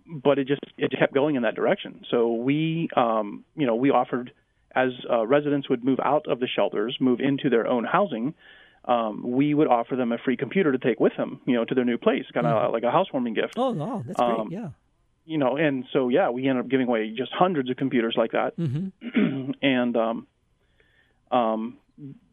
but 0.07 0.39
it 0.41 0.49
just 0.49 0.61
it 0.77 0.93
kept 0.99 1.15
going 1.15 1.37
in 1.37 1.43
that 1.43 1.55
direction. 1.55 2.03
So 2.11 2.33
we 2.33 2.89
um, 2.97 3.45
you 3.57 3.67
know 3.67 3.77
we 3.77 3.91
offered 3.91 4.33
as 4.75 4.91
uh, 5.11 5.27
residents 5.27 5.69
would 5.69 5.83
move 5.85 5.99
out 6.05 6.27
of 6.29 6.41
the 6.41 6.47
shelters, 6.49 6.97
move 7.01 7.21
into 7.21 7.49
their 7.49 7.67
own 7.67 7.85
housing. 7.85 8.35
Um, 8.85 9.23
we 9.33 9.53
would 9.55 9.67
offer 9.69 9.97
them 9.97 10.13
a 10.13 10.19
free 10.19 10.37
computer 10.37 10.73
to 10.73 10.79
take 10.79 10.99
with 10.99 11.13
them, 11.17 11.41
you 11.47 11.55
know, 11.55 11.65
to 11.65 11.75
their 11.75 11.85
new 11.85 11.99
place, 11.99 12.25
kind 12.33 12.47
of 12.47 12.73
like 12.73 12.85
a 12.85 12.91
housewarming 12.91 13.35
gift 13.35 13.55
Oh 13.57 13.73
no, 13.73 14.03
that's 14.07 14.19
great. 14.19 14.39
Um, 14.41 14.49
yeah. 14.51 14.69
you 15.27 15.37
know, 15.37 15.57
and 15.57 15.85
so 15.93 16.09
yeah, 16.09 16.31
we 16.31 16.49
ended 16.49 16.65
up 16.65 16.71
giving 16.71 16.87
away 16.89 17.11
just 17.11 17.31
hundreds 17.33 17.69
of 17.71 17.77
computers 17.77 18.15
like 18.17 18.33
that, 18.33 18.57
Mm-hmm. 18.57 19.51
and 19.63 19.97
um, 19.97 20.27
um, 21.31 21.77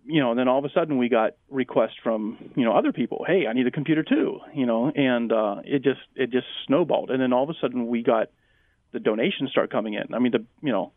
you 0.06 0.22
know, 0.22 0.32
and 0.32 0.40
then 0.40 0.48
all 0.48 0.60
of 0.60 0.66
a 0.66 0.70
sudden 0.70 0.98
we 0.98 1.10
got 1.10 1.32
requests 1.50 1.98
from 2.04 2.38
you 2.56 2.64
know 2.64 2.74
other 2.74 2.92
people. 2.92 3.26
Hey, 3.28 3.48
I 3.48 3.54
need 3.54 3.68
a 3.68 3.72
computer 3.72 4.04
too, 4.04 4.40
you 4.54 4.66
know, 4.66 4.92
and 4.96 5.32
uh, 5.32 5.56
it 5.64 5.84
just 5.84 6.02
it 6.16 6.32
just 6.32 6.48
snowballed, 6.68 7.10
and 7.12 7.22
then 7.22 7.34
all 7.34 7.44
of 7.44 7.50
a 7.50 7.56
sudden 7.60 7.88
we 7.88 8.04
got 8.04 8.30
the 8.92 9.00
donations 9.00 9.52
start 9.52 9.72
coming 9.72 9.94
in. 9.94 10.14
I 10.14 10.20
mean, 10.20 10.32
the 10.32 10.46
you 10.62 10.72
know, 10.72 10.94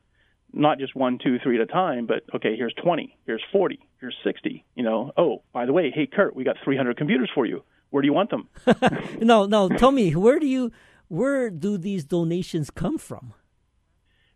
not 0.52 0.78
just 0.78 0.94
one, 0.94 1.18
two, 1.22 1.38
three 1.42 1.56
at 1.56 1.62
a 1.62 1.66
time, 1.66 2.06
but 2.06 2.22
okay, 2.34 2.56
here's 2.56 2.74
twenty, 2.74 3.16
here's 3.26 3.42
forty, 3.50 3.80
here's 4.00 4.16
sixty. 4.22 4.64
You 4.74 4.84
know, 4.84 5.12
oh 5.16 5.42
by 5.52 5.66
the 5.66 5.72
way, 5.72 5.90
hey 5.94 6.06
Kurt, 6.06 6.36
we 6.36 6.44
got 6.44 6.56
three 6.62 6.76
hundred 6.76 6.96
computers 6.96 7.30
for 7.34 7.46
you. 7.46 7.62
Where 7.90 8.02
do 8.02 8.06
you 8.06 8.12
want 8.12 8.30
them? 8.30 8.48
No, 9.20 9.46
no. 9.46 9.68
Tell 9.68 9.90
me, 9.90 10.14
where 10.14 10.38
do 10.38 10.46
you, 10.46 10.70
where 11.08 11.50
do 11.50 11.78
these 11.78 12.04
donations 12.04 12.70
come 12.70 12.98
from? 12.98 13.32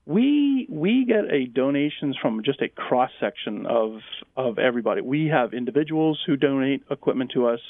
We 0.05 0.67
we 0.69 1.05
get 1.05 1.33
a 1.33 1.47
donations 1.47 2.17
from 2.21 2.43
just 2.45 2.61
a 2.61 2.69
cross 2.69 3.11
section 3.21 3.67
of 3.67 4.01
of 4.37 4.59
everybody. 4.59 5.01
We 5.01 5.29
have 5.29 5.55
individuals 5.55 6.21
who 6.27 6.37
donate 6.37 6.83
equipment 6.91 7.33
to 7.35 7.47
us. 7.47 7.61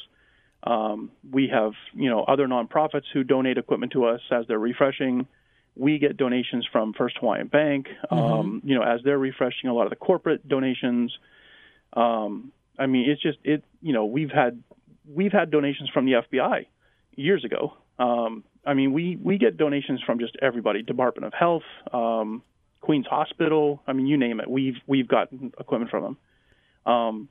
Um, 0.64 1.10
we 1.30 1.48
have 1.52 1.72
you 1.92 2.08
know 2.08 2.22
other 2.22 2.46
nonprofits 2.46 3.04
who 3.12 3.22
donate 3.22 3.58
equipment 3.58 3.92
to 3.92 4.06
us 4.06 4.20
as 4.30 4.46
they're 4.48 4.58
refreshing. 4.58 5.26
We 5.76 5.98
get 5.98 6.16
donations 6.16 6.66
from 6.70 6.92
First 6.94 7.16
Hawaiian 7.18 7.48
Bank. 7.48 7.88
Um, 8.10 8.62
you 8.64 8.76
know 8.76 8.82
as 8.82 9.00
they're 9.04 9.18
refreshing 9.18 9.68
a 9.68 9.74
lot 9.74 9.84
of 9.84 9.90
the 9.90 9.96
corporate 9.96 10.48
donations. 10.48 11.12
Um, 11.92 12.52
I 12.78 12.86
mean 12.86 13.10
it's 13.10 13.20
just 13.20 13.38
it 13.44 13.62
you 13.82 13.92
know 13.92 14.06
we've 14.06 14.30
had 14.30 14.62
we've 15.06 15.32
had 15.32 15.50
donations 15.50 15.90
from 15.90 16.06
the 16.06 16.12
FBI 16.12 16.66
years 17.14 17.44
ago. 17.44 17.74
Um, 17.98 18.44
I 18.64 18.74
mean, 18.74 18.92
we 18.92 19.16
we 19.22 19.38
get 19.38 19.56
donations 19.56 20.00
from 20.06 20.18
just 20.18 20.36
everybody, 20.40 20.82
Department 20.82 21.26
of 21.26 21.34
Health, 21.34 21.64
um, 21.92 22.42
Queens 22.80 23.06
Hospital. 23.06 23.82
I 23.86 23.92
mean, 23.92 24.06
you 24.06 24.16
name 24.16 24.38
it. 24.40 24.48
We've 24.50 24.76
we've 24.86 25.08
gotten 25.08 25.52
equipment 25.58 25.90
from 25.90 26.02
them. 26.04 26.16
Um, 26.94 27.28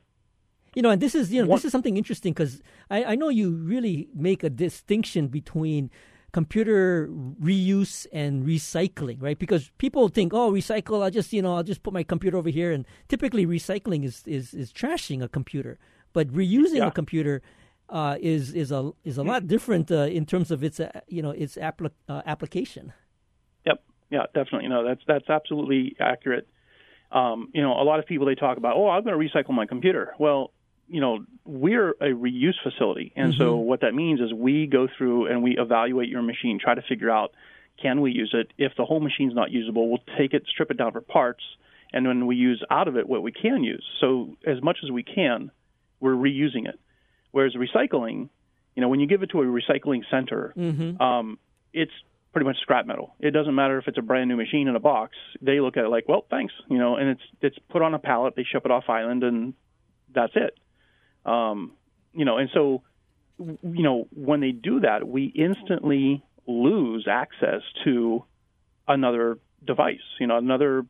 You 0.75 0.81
know, 0.81 0.89
and 0.89 1.01
this 1.01 1.15
is 1.15 1.31
you 1.33 1.41
know 1.41 1.47
What- 1.49 1.57
this 1.57 1.65
is 1.65 1.71
something 1.71 1.97
interesting 1.97 2.33
because 2.33 2.61
I, 2.89 3.03
I 3.11 3.15
know 3.15 3.29
you 3.29 3.51
really 3.51 4.07
make 4.13 4.43
a 4.43 4.49
distinction 4.49 5.27
between 5.27 5.89
computer 6.33 7.09
reuse 7.41 8.07
and 8.13 8.45
recycling, 8.45 9.21
right? 9.21 9.37
Because 9.37 9.69
people 9.77 10.07
think, 10.07 10.33
oh, 10.33 10.49
recycle. 10.51 11.03
I'll 11.03 11.11
just 11.11 11.33
you 11.33 11.41
know 11.41 11.55
I'll 11.55 11.63
just 11.63 11.83
put 11.83 11.93
my 11.93 12.03
computer 12.03 12.37
over 12.37 12.49
here, 12.49 12.71
and 12.71 12.85
typically 13.07 13.45
recycling 13.45 14.03
is 14.05 14.23
is, 14.25 14.53
is 14.53 14.71
trashing 14.71 15.21
a 15.21 15.27
computer, 15.27 15.77
but 16.13 16.27
reusing 16.29 16.77
Yeah. 16.83 16.87
a 16.87 16.91
computer. 16.91 17.41
Uh, 17.91 18.15
is 18.21 18.53
is 18.53 18.71
a 18.71 18.91
is 19.03 19.17
a 19.17 19.23
lot 19.23 19.47
different 19.47 19.91
uh, 19.91 20.07
in 20.17 20.25
terms 20.25 20.49
of 20.49 20.63
its 20.63 20.79
uh, 20.79 20.89
you 21.07 21.21
know 21.21 21.31
its 21.31 21.57
uh, 21.57 22.21
application. 22.25 22.93
Yep. 23.65 23.83
Yeah, 24.09 24.25
definitely. 24.33 24.69
No, 24.69 24.85
that's 24.85 25.01
that's 25.05 25.29
absolutely 25.29 25.97
accurate. 25.99 26.47
Um, 27.11 27.49
you 27.53 27.61
know, 27.61 27.73
a 27.73 27.83
lot 27.83 27.99
of 27.99 28.05
people 28.05 28.25
they 28.25 28.35
talk 28.35 28.57
about, 28.57 28.77
oh, 28.77 28.87
I'm 28.87 29.03
going 29.03 29.19
to 29.19 29.29
recycle 29.29 29.53
my 29.53 29.65
computer. 29.65 30.13
Well, 30.17 30.51
you 30.87 31.01
know, 31.01 31.25
we're 31.43 31.91
a 31.91 32.13
reuse 32.13 32.55
facility, 32.63 33.11
and 33.17 33.33
so 33.33 33.57
what 33.57 33.81
that 33.81 33.93
means 33.93 34.21
is 34.21 34.33
we 34.33 34.67
go 34.67 34.87
through 34.97 35.27
and 35.27 35.43
we 35.43 35.57
evaluate 35.57 36.07
your 36.09 36.21
machine, 36.21 36.59
try 36.61 36.75
to 36.75 36.81
figure 36.81 37.09
out 37.09 37.33
can 37.81 38.01
we 38.01 38.11
use 38.11 38.33
it. 38.33 38.51
If 38.57 38.73
the 38.77 38.85
whole 38.85 38.99
machine's 38.99 39.33
not 39.33 39.51
usable, 39.51 39.89
we'll 39.89 40.03
take 40.17 40.33
it, 40.33 40.43
strip 40.47 40.71
it 40.71 40.77
down 40.77 40.91
for 40.91 41.01
parts, 41.01 41.43
and 41.93 42.05
then 42.05 42.27
we 42.27 42.35
use 42.35 42.63
out 42.69 42.87
of 42.87 42.95
it 42.97 43.07
what 43.07 43.23
we 43.23 43.31
can 43.31 43.63
use. 43.63 43.85
So 43.99 44.37
as 44.45 44.61
much 44.61 44.79
as 44.83 44.91
we 44.91 45.03
can, 45.03 45.51
we're 45.99 46.13
reusing 46.13 46.67
it. 46.67 46.79
Whereas 47.31 47.53
recycling, 47.55 48.29
you 48.75 48.81
know, 48.81 48.89
when 48.89 48.99
you 48.99 49.07
give 49.07 49.23
it 49.23 49.29
to 49.31 49.41
a 49.41 49.45
recycling 49.45 50.01
center, 50.09 50.53
um, 51.01 51.39
it's 51.73 51.91
pretty 52.33 52.45
much 52.45 52.57
scrap 52.61 52.85
metal. 52.85 53.15
It 53.19 53.31
doesn't 53.31 53.55
matter 53.55 53.77
if 53.77 53.87
it's 53.87 53.97
a 53.97 54.01
brand 54.01 54.29
new 54.29 54.37
machine 54.37 54.67
in 54.67 54.75
a 54.75 54.79
box. 54.79 55.15
They 55.41 55.59
look 55.59 55.77
at 55.77 55.83
it 55.83 55.89
like, 55.89 56.07
well, 56.07 56.25
thanks, 56.29 56.53
you 56.69 56.77
know, 56.77 56.95
and 56.95 57.09
it's 57.09 57.21
it's 57.41 57.57
put 57.69 57.81
on 57.81 57.93
a 57.93 57.99
pallet. 57.99 58.35
They 58.35 58.43
ship 58.43 58.63
it 58.65 58.71
off 58.71 58.85
island, 58.89 59.23
and 59.23 59.53
that's 60.13 60.33
it. 60.35 60.57
Um, 61.25 61.73
you 62.13 62.25
know, 62.25 62.37
and 62.37 62.49
so, 62.53 62.83
you 63.39 63.83
know, 63.83 64.07
when 64.13 64.39
they 64.39 64.51
do 64.51 64.81
that, 64.81 65.07
we 65.07 65.25
instantly 65.25 66.23
lose 66.47 67.07
access 67.09 67.61
to 67.83 68.23
another 68.87 69.37
device. 69.65 69.99
You 70.19 70.27
know, 70.27 70.37
another 70.37 70.85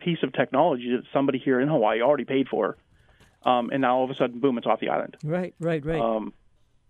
piece 0.00 0.18
of 0.22 0.32
technology 0.32 0.96
that 0.96 1.04
somebody 1.12 1.38
here 1.38 1.60
in 1.60 1.68
Hawaii 1.68 2.00
already 2.00 2.24
paid 2.24 2.48
for. 2.48 2.76
Um, 3.44 3.70
and 3.72 3.80
now 3.80 3.96
all 3.96 4.04
of 4.04 4.10
a 4.10 4.14
sudden, 4.14 4.38
boom, 4.40 4.58
it's 4.58 4.66
off 4.66 4.80
the 4.80 4.88
island. 4.90 5.16
Right, 5.24 5.54
right, 5.60 5.84
right. 5.84 6.00
Um, 6.00 6.32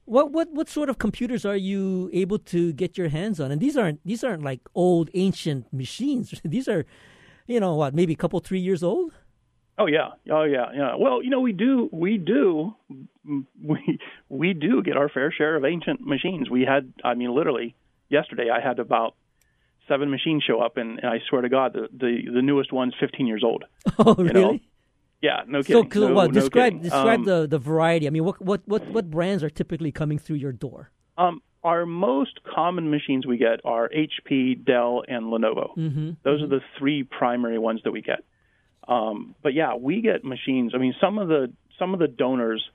What 0.06 0.32
what 0.32 0.48
what 0.52 0.68
sort 0.68 0.88
of 0.90 0.96
computers 0.98 1.44
are 1.44 1.56
you 1.56 2.10
able 2.12 2.38
to 2.54 2.72
get 2.72 2.98
your 2.98 3.08
hands 3.10 3.38
on? 3.38 3.52
And 3.52 3.60
these 3.60 3.76
aren't 3.76 4.00
these 4.04 4.24
aren't 4.24 4.42
like 4.42 4.60
old 4.74 5.08
ancient 5.14 5.72
machines. 5.72 6.34
these 6.44 6.66
are, 6.68 6.84
you 7.46 7.60
know, 7.60 7.74
what 7.76 7.94
maybe 7.94 8.12
a 8.12 8.16
couple 8.16 8.40
three 8.40 8.58
years 8.60 8.82
old. 8.82 9.12
Oh 9.78 9.86
yeah, 9.86 10.08
oh 10.30 10.42
yeah, 10.44 10.66
yeah. 10.74 10.94
Well, 10.98 11.22
you 11.22 11.30
know, 11.30 11.40
we 11.40 11.52
do, 11.52 11.88
we 11.92 12.18
do, 12.18 12.74
we 13.62 13.98
we 14.28 14.52
do 14.52 14.82
get 14.82 14.96
our 14.96 15.08
fair 15.08 15.30
share 15.32 15.54
of 15.56 15.64
ancient 15.64 16.00
machines. 16.00 16.50
We 16.50 16.62
had, 16.64 16.92
I 17.04 17.14
mean, 17.14 17.32
literally 17.34 17.74
yesterday, 18.08 18.50
I 18.50 18.60
had 18.60 18.78
about 18.78 19.14
seven 19.88 20.10
machines 20.10 20.42
show 20.44 20.60
up, 20.60 20.76
and, 20.76 20.98
and 20.98 21.06
I 21.08 21.20
swear 21.28 21.42
to 21.42 21.48
God, 21.48 21.72
the, 21.72 21.88
the 21.92 22.30
the 22.34 22.42
newest 22.42 22.72
one's 22.72 22.94
15 23.00 23.26
years 23.26 23.42
old. 23.44 23.64
Oh, 23.98 24.16
You 24.18 24.24
really? 24.24 24.40
know, 24.42 24.58
Yeah, 25.22 25.42
no 25.46 25.60
so, 25.60 25.82
kidding. 25.82 25.92
so 25.92 26.08
no, 26.08 26.14
well, 26.14 26.26
no 26.26 26.32
describe 26.32 26.72
kidding. 26.72 26.82
describe 26.82 27.20
Um, 27.20 27.24
the, 27.24 27.46
the 27.46 27.58
variety. 27.58 28.06
I 28.06 28.10
mean, 28.10 28.24
what 28.24 28.40
what 28.40 28.62
what 28.66 28.86
what 28.88 29.10
brands 29.10 29.44
are 29.44 29.50
typically 29.50 29.92
coming 29.92 30.18
through 30.18 30.36
your 30.36 30.52
door? 30.52 30.90
Um, 31.18 31.42
our 31.62 31.84
most 31.84 32.40
common 32.42 32.90
machines 32.90 33.26
we 33.26 33.36
get 33.36 33.60
are 33.64 33.90
HP, 33.90 34.64
Dell, 34.64 35.02
and 35.06 35.26
Lenovo. 35.26 35.76
Mm-hmm. 35.76 36.10
Those 36.22 36.42
are 36.42 36.46
the 36.46 36.60
three 36.78 37.02
primary 37.02 37.58
ones 37.58 37.82
that 37.84 37.90
we 37.90 38.00
get. 38.00 38.24
Um, 38.88 39.34
but 39.42 39.52
yeah, 39.52 39.74
we 39.74 40.00
get 40.00 40.24
machines. 40.24 40.72
I 40.74 40.78
mean, 40.78 40.94
some 41.00 41.18
of 41.18 41.28
the 41.28 41.52
some 41.78 41.92
of 41.92 42.00
the 42.00 42.08
donors 42.08 42.66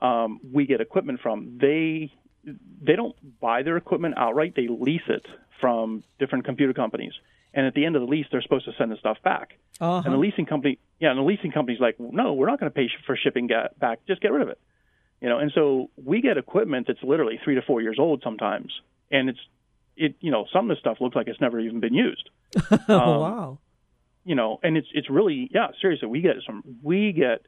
um, 0.00 0.40
we 0.52 0.66
get 0.66 0.80
equipment 0.80 1.20
from. 1.22 1.58
They 1.60 2.12
they 2.44 2.96
don't 2.96 3.16
buy 3.40 3.62
their 3.62 3.76
equipment 3.76 4.14
outright. 4.16 4.54
They 4.54 4.68
lease 4.68 5.08
it 5.08 5.26
from 5.60 6.04
different 6.18 6.44
computer 6.44 6.74
companies. 6.74 7.12
And 7.54 7.66
at 7.66 7.74
the 7.74 7.84
end 7.86 7.96
of 7.96 8.02
the 8.02 8.08
lease, 8.08 8.26
they're 8.30 8.42
supposed 8.42 8.66
to 8.66 8.72
send 8.76 8.92
the 8.92 8.96
stuff 8.96 9.16
back. 9.24 9.58
Uh-huh. 9.80 10.02
And 10.04 10.12
the 10.12 10.18
leasing 10.18 10.46
company, 10.46 10.78
yeah, 11.00 11.10
and 11.10 11.18
the 11.18 11.22
leasing 11.22 11.50
company's 11.50 11.80
like, 11.80 11.98
no, 11.98 12.34
we're 12.34 12.46
not 12.46 12.60
going 12.60 12.70
to 12.70 12.74
pay 12.74 12.88
for 13.06 13.16
shipping 13.16 13.48
back. 13.78 14.00
Just 14.06 14.20
get 14.20 14.32
rid 14.32 14.42
of 14.42 14.48
it. 14.48 14.58
You 15.20 15.28
know, 15.28 15.38
and 15.38 15.50
so 15.54 15.90
we 16.02 16.20
get 16.20 16.36
equipment 16.36 16.86
that's 16.86 17.02
literally 17.02 17.40
three 17.42 17.56
to 17.56 17.62
four 17.62 17.80
years 17.80 17.96
old 17.98 18.22
sometimes, 18.22 18.72
and 19.10 19.28
it's 19.28 19.38
it. 19.96 20.14
You 20.20 20.30
know, 20.30 20.46
some 20.52 20.70
of 20.70 20.76
the 20.76 20.80
stuff 20.80 20.98
looks 21.00 21.16
like 21.16 21.26
it's 21.26 21.40
never 21.40 21.58
even 21.58 21.80
been 21.80 21.94
used. 21.94 22.30
oh 22.88 22.94
um, 22.94 23.20
wow. 23.20 23.58
You 24.24 24.36
know, 24.36 24.60
and 24.62 24.76
it's 24.76 24.86
it's 24.92 25.10
really 25.10 25.50
yeah, 25.52 25.68
seriously, 25.80 26.06
we 26.06 26.20
get 26.20 26.36
some 26.46 26.62
we 26.84 27.12
get 27.12 27.42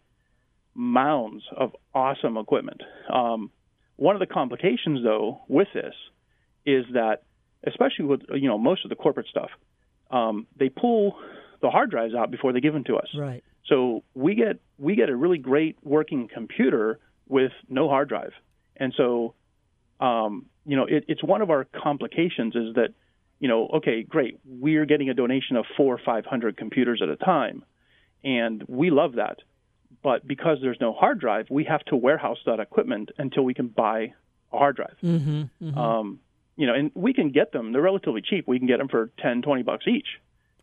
mounds 0.74 1.44
of 1.56 1.76
awesome 1.94 2.36
equipment. 2.36 2.82
Um, 3.12 3.50
one 3.96 4.16
of 4.16 4.20
the 4.20 4.26
complications 4.26 5.04
though 5.04 5.42
with 5.46 5.68
this 5.72 5.94
is 6.66 6.86
that, 6.94 7.22
especially 7.64 8.06
with 8.06 8.22
you 8.34 8.48
know 8.48 8.58
most 8.58 8.84
of 8.84 8.88
the 8.88 8.96
corporate 8.96 9.26
stuff, 9.28 9.50
um, 10.10 10.46
they 10.56 10.68
pull 10.68 11.18
the 11.62 11.70
hard 11.70 11.90
drives 11.90 12.14
out 12.14 12.30
before 12.30 12.52
they 12.52 12.60
give 12.60 12.72
them 12.72 12.84
to 12.84 12.96
us. 12.96 13.08
Right. 13.16 13.44
So 13.66 14.02
we 14.14 14.34
get 14.34 14.60
we 14.78 14.96
get 14.96 15.10
a 15.10 15.16
really 15.16 15.38
great 15.38 15.76
working 15.82 16.28
computer 16.32 16.98
with 17.28 17.52
no 17.68 17.88
hard 17.88 18.08
drive, 18.08 18.32
and 18.76 18.92
so 18.96 19.34
um, 20.00 20.46
you 20.66 20.76
know 20.76 20.86
it, 20.86 21.04
it's 21.08 21.22
one 21.22 21.42
of 21.42 21.50
our 21.50 21.64
complications 21.64 22.56
is 22.56 22.74
that 22.74 22.94
you 23.40 23.48
know, 23.48 23.68
okay, 23.74 24.02
great, 24.02 24.38
we're 24.44 24.84
getting 24.84 25.08
a 25.08 25.14
donation 25.14 25.56
of 25.56 25.64
four 25.76 25.94
or 25.94 26.00
five 26.04 26.26
hundred 26.26 26.56
computers 26.56 27.00
at 27.02 27.08
a 27.08 27.16
time, 27.16 27.64
and 28.22 28.62
we 28.68 28.90
love 28.90 29.14
that. 29.14 29.38
But 30.02 30.26
because 30.26 30.58
there's 30.62 30.80
no 30.80 30.92
hard 30.92 31.18
drive, 31.18 31.46
we 31.50 31.64
have 31.64 31.82
to 31.86 31.96
warehouse 31.96 32.38
that 32.46 32.60
equipment 32.60 33.10
until 33.18 33.42
we 33.42 33.54
can 33.54 33.68
buy 33.68 34.12
a 34.52 34.58
hard 34.58 34.76
drive. 34.76 34.96
Mm-hmm, 35.02 35.42
mm-hmm. 35.62 35.78
Um, 35.78 36.20
you 36.56 36.66
know, 36.66 36.74
and 36.74 36.90
we 36.94 37.12
can 37.12 37.30
get 37.30 37.52
them. 37.52 37.72
They're 37.72 37.82
relatively 37.82 38.22
cheap. 38.22 38.46
We 38.46 38.58
can 38.58 38.66
get 38.66 38.78
them 38.78 38.88
for 38.88 39.10
ten, 39.18 39.42
twenty 39.42 39.62
bucks 39.62 39.86
each. 39.88 40.06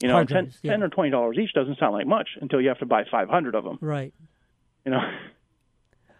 You 0.01 0.09
know, 0.09 0.13
Hard 0.13 0.27
10, 0.27 0.43
drives, 0.43 0.59
yeah. 0.61 0.71
10 0.73 0.83
or 0.83 0.89
twenty 0.89 1.09
dollars 1.09 1.37
each 1.41 1.53
doesn't 1.53 1.79
sound 1.79 1.93
like 1.93 2.05
much 2.05 2.29
until 2.39 2.61
you 2.61 2.67
have 2.67 2.79
to 2.79 2.85
buy 2.85 3.03
five 3.09 3.29
hundred 3.29 3.55
of 3.55 3.63
them. 3.63 3.77
Right. 3.81 4.13
You 4.85 4.91
know, 4.91 5.01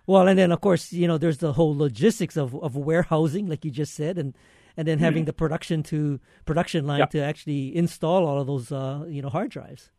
Well, 0.07 0.25
and 0.25 0.39
then 0.39 0.53
of 0.53 0.61
course, 0.61 0.93
you 0.93 1.05
know, 1.05 1.17
there's 1.17 1.39
the 1.39 1.53
whole 1.53 1.77
logistics 1.77 2.37
of, 2.37 2.55
of 2.55 2.77
warehousing, 2.77 3.47
like 3.47 3.65
you 3.65 3.71
just 3.71 3.93
said, 3.93 4.17
and 4.17 4.33
and 4.77 4.87
then 4.87 4.99
having 4.99 5.25
the 5.25 5.33
production 5.33 5.83
to 5.83 6.19
production 6.45 6.87
line 6.87 7.01
Mm-hmm. 7.01 7.17
To 7.17 7.23
actually 7.23 7.75
install 7.75 8.25
all 8.25 8.39
of 8.39 8.47
those, 8.47 8.71
uh, 8.71 9.05
you 9.07 9.21
know, 9.21 9.29
hard 9.29 9.51
drives. 9.51 9.91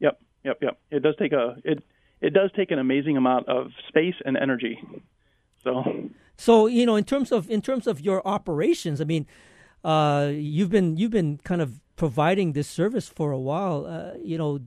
Yep, 0.00 0.20
yep, 0.44 0.58
yep. 0.60 0.80
It 0.90 1.02
does 1.02 1.14
take 1.16 1.32
a 1.32 1.56
it 1.64 1.82
it 2.20 2.34
does 2.34 2.50
take 2.56 2.72
an 2.72 2.78
amazing 2.80 3.16
amount 3.16 3.48
of 3.48 3.70
space 3.88 4.16
and 4.24 4.36
energy. 4.36 4.78
So 5.62 6.10
So 6.42 6.66
you 6.66 6.86
know, 6.86 6.96
in 6.96 7.04
terms 7.04 7.30
of 7.30 7.48
in 7.48 7.62
terms 7.62 7.86
of 7.86 8.00
your 8.00 8.20
operations, 8.26 9.00
I 9.00 9.04
mean, 9.04 9.26
uh, 9.84 10.32
you've 10.34 10.70
been 10.70 10.96
you've 10.96 11.12
been 11.12 11.38
kind 11.44 11.62
of 11.62 11.80
providing 11.94 12.52
this 12.52 12.66
service 12.66 13.08
for 13.08 13.30
a 13.30 13.38
while. 13.38 13.86
Uh, 13.86 14.18
you 14.20 14.36
know, 14.38 14.58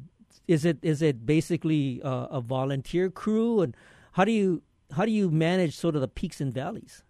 is 0.47 0.63
it 0.63 0.77
is 0.81 1.01
it 1.01 1.25
basically 1.25 2.01
uh, 2.01 2.27
a 2.31 2.39
volunteer 2.39 3.09
crew, 3.09 3.59
and 3.59 3.75
how 4.13 4.23
do 4.23 4.31
you 4.31 4.61
how 4.95 5.03
do 5.03 5.11
you 5.11 5.29
manage 5.29 5.75
sort 5.75 5.95
of 5.95 6.01
the 6.01 6.07
peaks 6.07 6.39
and 6.39 6.53
valleys? 6.53 7.03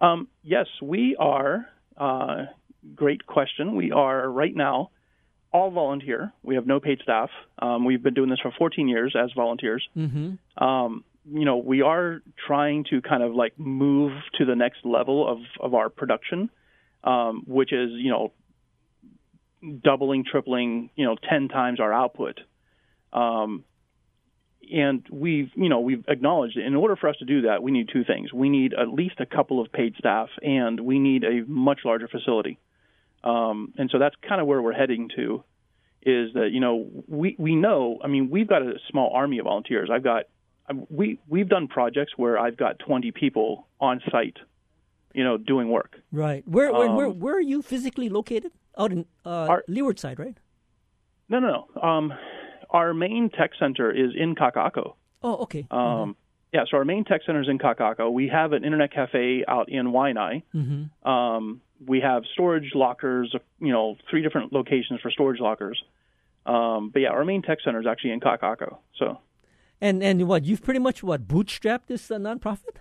um, 0.00 0.28
yes, 0.42 0.68
we 0.80 1.14
are. 1.18 1.68
Uh, 1.94 2.46
great 2.94 3.26
question. 3.26 3.76
We 3.76 3.92
are 3.92 4.30
right 4.30 4.56
now 4.56 4.92
all 5.52 5.70
volunteer. 5.70 6.32
We 6.42 6.54
have 6.54 6.66
no 6.66 6.80
paid 6.80 7.00
staff. 7.02 7.28
Um, 7.58 7.84
we've 7.84 8.02
been 8.02 8.14
doing 8.14 8.30
this 8.30 8.40
for 8.40 8.50
14 8.56 8.88
years 8.88 9.14
as 9.14 9.30
volunteers. 9.32 9.86
Mm-hmm. 9.94 10.64
um, 10.64 11.04
you 11.30 11.44
know, 11.44 11.56
we 11.56 11.82
are 11.82 12.22
trying 12.46 12.84
to 12.90 13.00
kind 13.00 13.22
of 13.22 13.34
like 13.34 13.58
move 13.58 14.12
to 14.38 14.44
the 14.44 14.56
next 14.56 14.84
level 14.84 15.28
of, 15.28 15.38
of 15.60 15.74
our 15.74 15.88
production, 15.88 16.50
um, 17.04 17.44
which 17.46 17.72
is, 17.72 17.90
you 17.92 18.10
know, 18.10 18.32
doubling, 19.82 20.24
tripling, 20.24 20.90
you 20.96 21.04
know, 21.04 21.16
10 21.28 21.48
times 21.48 21.80
our 21.80 21.92
output. 21.92 22.40
Um, 23.12 23.64
and 24.72 25.04
we've, 25.10 25.50
you 25.54 25.68
know, 25.68 25.80
we've 25.80 26.04
acknowledged 26.08 26.56
that 26.56 26.64
in 26.64 26.74
order 26.74 26.96
for 26.96 27.08
us 27.08 27.16
to 27.18 27.24
do 27.24 27.42
that, 27.42 27.62
we 27.62 27.70
need 27.70 27.88
two 27.92 28.04
things. 28.04 28.32
We 28.32 28.48
need 28.48 28.74
at 28.74 28.88
least 28.88 29.16
a 29.18 29.26
couple 29.26 29.60
of 29.60 29.72
paid 29.72 29.94
staff, 29.98 30.28
and 30.40 30.80
we 30.80 30.98
need 30.98 31.24
a 31.24 31.44
much 31.46 31.80
larger 31.84 32.08
facility. 32.08 32.58
Um, 33.24 33.74
and 33.76 33.90
so 33.90 33.98
that's 33.98 34.16
kind 34.26 34.40
of 34.40 34.46
where 34.46 34.60
we're 34.62 34.72
heading 34.72 35.10
to 35.16 35.44
is 36.04 36.32
that 36.34 36.48
you 36.50 36.58
know 36.58 36.90
we 37.06 37.36
we 37.38 37.54
know 37.54 37.98
I 38.02 38.08
mean 38.08 38.28
we've 38.28 38.48
got 38.48 38.62
a 38.62 38.74
small 38.90 39.12
army 39.14 39.38
of 39.38 39.44
volunteers. 39.44 39.88
I've 39.92 40.02
got 40.02 40.24
we 40.88 41.18
we've 41.28 41.48
done 41.48 41.68
projects 41.68 42.12
where 42.16 42.38
I've 42.38 42.56
got 42.56 42.78
20 42.78 43.10
people 43.12 43.66
on 43.80 44.00
site, 44.10 44.36
you 45.14 45.24
know, 45.24 45.36
doing 45.36 45.68
work. 45.70 45.96
Right. 46.12 46.46
Where 46.46 46.72
where, 46.72 46.90
where 46.90 47.06
Um, 47.06 47.18
where 47.20 47.36
are 47.36 47.40
you 47.40 47.62
physically 47.62 48.08
located? 48.08 48.52
Out 48.78 48.92
in 48.92 49.04
uh, 49.26 49.46
Our- 49.52 49.64
Leeward 49.68 49.98
side, 49.98 50.18
right? 50.18 50.36
No, 51.28 51.38
no, 51.40 51.66
no. 51.74 51.82
Um, 51.82 52.12
our 52.70 52.94
main 52.94 53.28
tech 53.30 53.50
center 53.58 53.90
is 53.90 54.12
in 54.16 54.34
Kakaako. 54.34 54.94
Oh, 55.22 55.36
okay. 55.44 55.66
Um, 55.70 56.16
Yeah, 56.52 56.64
so 56.70 56.76
our 56.78 56.84
main 56.84 57.04
tech 57.04 57.22
center 57.24 57.40
is 57.40 57.48
in 57.48 57.58
Kakaako. 57.58 58.12
We 58.12 58.28
have 58.28 58.52
an 58.52 58.62
internet 58.64 58.92
cafe 58.92 59.44
out 59.48 59.68
in 59.70 59.86
Waianae. 59.88 60.42
mm-hmm. 60.54 61.08
Um, 61.08 61.60
we 61.86 62.00
have 62.00 62.22
storage 62.34 62.70
lockers, 62.74 63.34
you 63.58 63.72
know, 63.72 63.96
three 64.08 64.22
different 64.22 64.52
locations 64.52 65.00
for 65.00 65.10
storage 65.10 65.40
lockers. 65.40 65.82
Um, 66.46 66.90
but 66.90 67.00
yeah, 67.02 67.08
our 67.10 67.24
main 67.24 67.42
tech 67.42 67.58
center 67.64 67.80
is 67.80 67.86
actually 67.86 68.12
in 68.12 68.20
Kakaako. 68.20 68.78
So 68.98 69.18
And 69.82 70.02
and 70.02 70.28
what 70.28 70.44
you've 70.44 70.62
pretty 70.62 70.78
much 70.78 71.02
what 71.02 71.26
bootstrapped 71.26 71.86
this 71.88 72.10
uh, 72.10 72.16
nonprofit? 72.16 72.76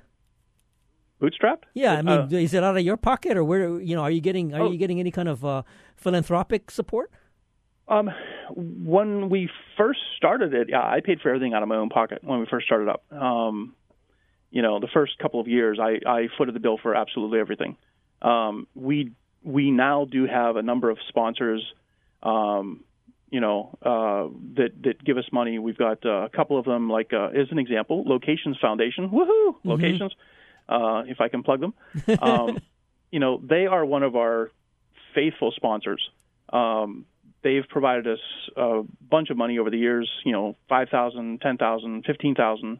bootstrapped? 1.21 1.63
Yeah, 1.73 1.93
I 1.99 2.01
mean, 2.01 2.19
Uh, 2.19 2.27
is 2.45 2.53
it 2.53 2.63
out 2.63 2.77
of 2.77 2.83
your 2.83 2.97
pocket 2.97 3.37
or 3.37 3.43
where? 3.43 3.79
You 3.81 3.95
know, 3.95 4.03
are 4.03 4.11
you 4.11 4.21
getting 4.21 4.53
are 4.53 4.61
Oh. 4.61 4.71
you 4.71 4.77
getting 4.77 4.99
any 4.99 5.11
kind 5.11 5.27
of 5.27 5.43
uh, 5.43 5.63
philanthropic 5.95 6.69
support? 6.71 7.11
Um, 7.87 8.09
when 8.55 9.29
we 9.29 9.49
first 9.77 9.99
started 10.17 10.53
it, 10.53 10.69
yeah, 10.69 10.81
I 10.95 11.01
paid 11.01 11.19
for 11.21 11.29
everything 11.29 11.53
out 11.55 11.63
of 11.63 11.69
my 11.69 11.75
own 11.75 11.89
pocket 11.89 12.19
when 12.23 12.39
we 12.39 12.45
first 12.45 12.65
started 12.67 12.87
up. 12.87 13.01
Um, 13.11 13.75
you 14.51 14.61
know, 14.61 14.79
the 14.79 14.87
first 14.93 15.17
couple 15.17 15.39
of 15.39 15.47
years, 15.47 15.79
I, 15.79 15.99
I 16.07 16.27
footed 16.37 16.53
the 16.55 16.59
bill 16.59 16.77
for 16.81 16.93
absolutely 16.95 17.39
everything. 17.39 17.77
Um, 18.21 18.67
we 18.75 19.11
we 19.43 19.71
now 19.71 20.05
do 20.05 20.27
have 20.27 20.55
a 20.55 20.61
number 20.61 20.89
of 20.91 20.97
sponsors, 21.09 21.61
um, 22.21 22.83
you 23.31 23.39
know, 23.39 23.77
uh, 23.81 24.27
that 24.57 24.71
that 24.83 25.03
give 25.03 25.17
us 25.17 25.25
money. 25.31 25.57
We've 25.57 25.77
got 25.77 26.05
uh, 26.05 26.25
a 26.25 26.29
couple 26.29 26.59
of 26.59 26.65
them, 26.65 26.89
like 26.89 27.13
uh, 27.13 27.27
as 27.27 27.47
an 27.49 27.57
example, 27.57 28.03
Locations 28.05 28.57
Foundation. 28.59 29.09
Woohoo! 29.09 29.55
Locations. 29.63 30.13
Uh, 30.69 31.03
if 31.07 31.19
I 31.19 31.29
can 31.29 31.41
plug 31.41 31.61
them, 31.61 31.73
um, 32.21 32.59
you 33.09 33.19
know, 33.19 33.41
they 33.43 33.65
are 33.65 33.83
one 33.83 34.03
of 34.03 34.15
our 34.15 34.51
faithful 35.15 35.51
sponsors. 35.55 36.01
Um, 36.51 37.05
they've 37.41 37.67
provided 37.67 38.07
us 38.07 38.19
a 38.55 38.83
bunch 39.01 39.29
of 39.29 39.37
money 39.37 39.59
over 39.59 39.69
the 39.69 39.77
years, 39.77 40.09
you 40.25 40.31
know, 40.31 40.55
5,000, 40.69 41.41
10,000, 41.41 42.05
15,000. 42.05 42.79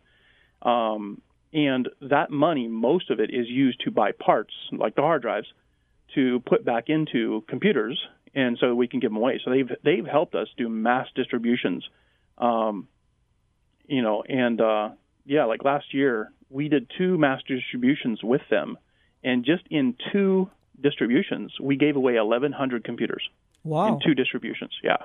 Um, 0.62 1.22
and 1.54 1.90
that 2.02 2.30
money, 2.30 2.68
most 2.68 3.10
of 3.10 3.20
it 3.20 3.30
is 3.34 3.48
used 3.48 3.82
to 3.82 3.92
buy 3.92 4.12
parts, 4.12 4.54
like 4.72 4.96
the 4.96 5.02
hard 5.02 5.22
drives, 5.22 5.48
to 6.16 6.42
put 6.42 6.64
back 6.64 6.86
into 6.88 7.44
computers, 7.48 8.00
and 8.34 8.58
so 8.60 8.74
we 8.76 8.88
can 8.88 9.00
give 9.00 9.12
them 9.12 9.18
away. 9.18 9.40
So 9.44 9.52
they've 9.52 9.70
they've 9.84 10.06
helped 10.06 10.36
us 10.36 10.48
do 10.58 10.70
mass 10.70 11.08
distributions, 11.16 11.84
um, 12.38 12.88
you 13.86 14.02
know, 14.02 14.24
and 14.28 14.60
uh, 14.62 14.90
yeah, 15.26 15.46
like 15.46 15.64
last 15.64 15.94
year 15.94 16.32
we 16.50 16.70
did 16.70 16.90
two 16.98 17.18
mass 17.18 17.42
distributions 17.48 18.22
with 18.24 18.42
them, 18.50 18.78
and 19.24 19.46
just 19.46 19.64
in 19.70 19.96
two 20.12 20.50
distributions 20.82 21.54
we 21.62 21.76
gave 21.76 21.96
away 21.96 22.14
1,100 22.14 22.84
computers 22.84 23.24
Wow! 23.64 23.88
in 23.88 24.00
two 24.04 24.14
distributions. 24.16 24.72
Yeah. 24.84 24.98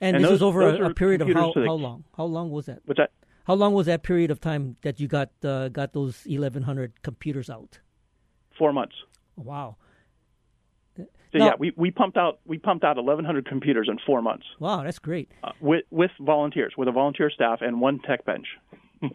and, 0.00 0.16
and 0.16 0.24
this 0.24 0.30
those- 0.30 0.40
was 0.40 0.42
over 0.42 0.62
a, 0.62 0.90
a 0.90 0.94
period 0.94 1.20
of 1.22 1.28
how, 1.28 1.52
how 1.54 1.72
long? 1.74 2.04
How 2.16 2.24
long 2.24 2.50
was 2.50 2.66
that? 2.66 2.80
What's 2.84 2.98
that? 2.98 3.10
How 3.46 3.54
long 3.54 3.72
was 3.72 3.86
that 3.86 4.02
period 4.02 4.30
of 4.30 4.40
time 4.40 4.76
that 4.82 5.00
you 5.00 5.08
got 5.08 5.30
uh, 5.42 5.68
got 5.68 5.92
those 5.94 6.26
eleven 6.26 6.62
hundred 6.62 7.02
computers 7.02 7.48
out? 7.50 7.80
Four 8.58 8.72
months. 8.72 8.94
Wow! 9.36 9.76
So 11.32 11.38
Now- 11.38 11.46
yeah, 11.46 11.52
we, 11.58 11.72
we 11.76 11.90
pumped 11.90 12.16
out 12.16 12.40
we 12.46 12.58
pumped 12.58 12.84
out 12.84 12.96
1,100 12.96 13.46
computers 13.46 13.88
in 13.90 13.98
four 14.06 14.22
months 14.22 14.46
Wow, 14.58 14.82
that's 14.84 14.98
great. 14.98 15.28
uh, 15.44 15.52
with 15.60 15.84
with 15.90 16.10
volunteers, 16.20 16.72
with 16.78 16.88
a 16.88 16.92
volunteer 16.92 17.30
staff 17.30 17.58
and 17.60 17.80
one 17.80 17.98
tech 18.00 18.24
bench. 18.24 18.46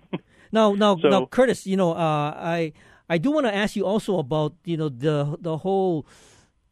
Now, 0.52 0.74
now, 0.74 0.96
So- 0.98 1.10
now, 1.10 1.26
Curtis, 1.26 1.66
you 1.66 1.76
know, 1.78 1.94
uh, 1.94 2.32
I 2.58 2.74
I 3.10 3.18
do 3.18 3.32
want 3.32 3.48
to 3.48 3.56
ask 3.56 3.76
you 3.76 3.86
also 3.88 4.20
about 4.20 4.54
you 4.64 4.78
know 4.78 4.88
the 4.90 5.36
the 5.42 5.58
whole 5.58 6.06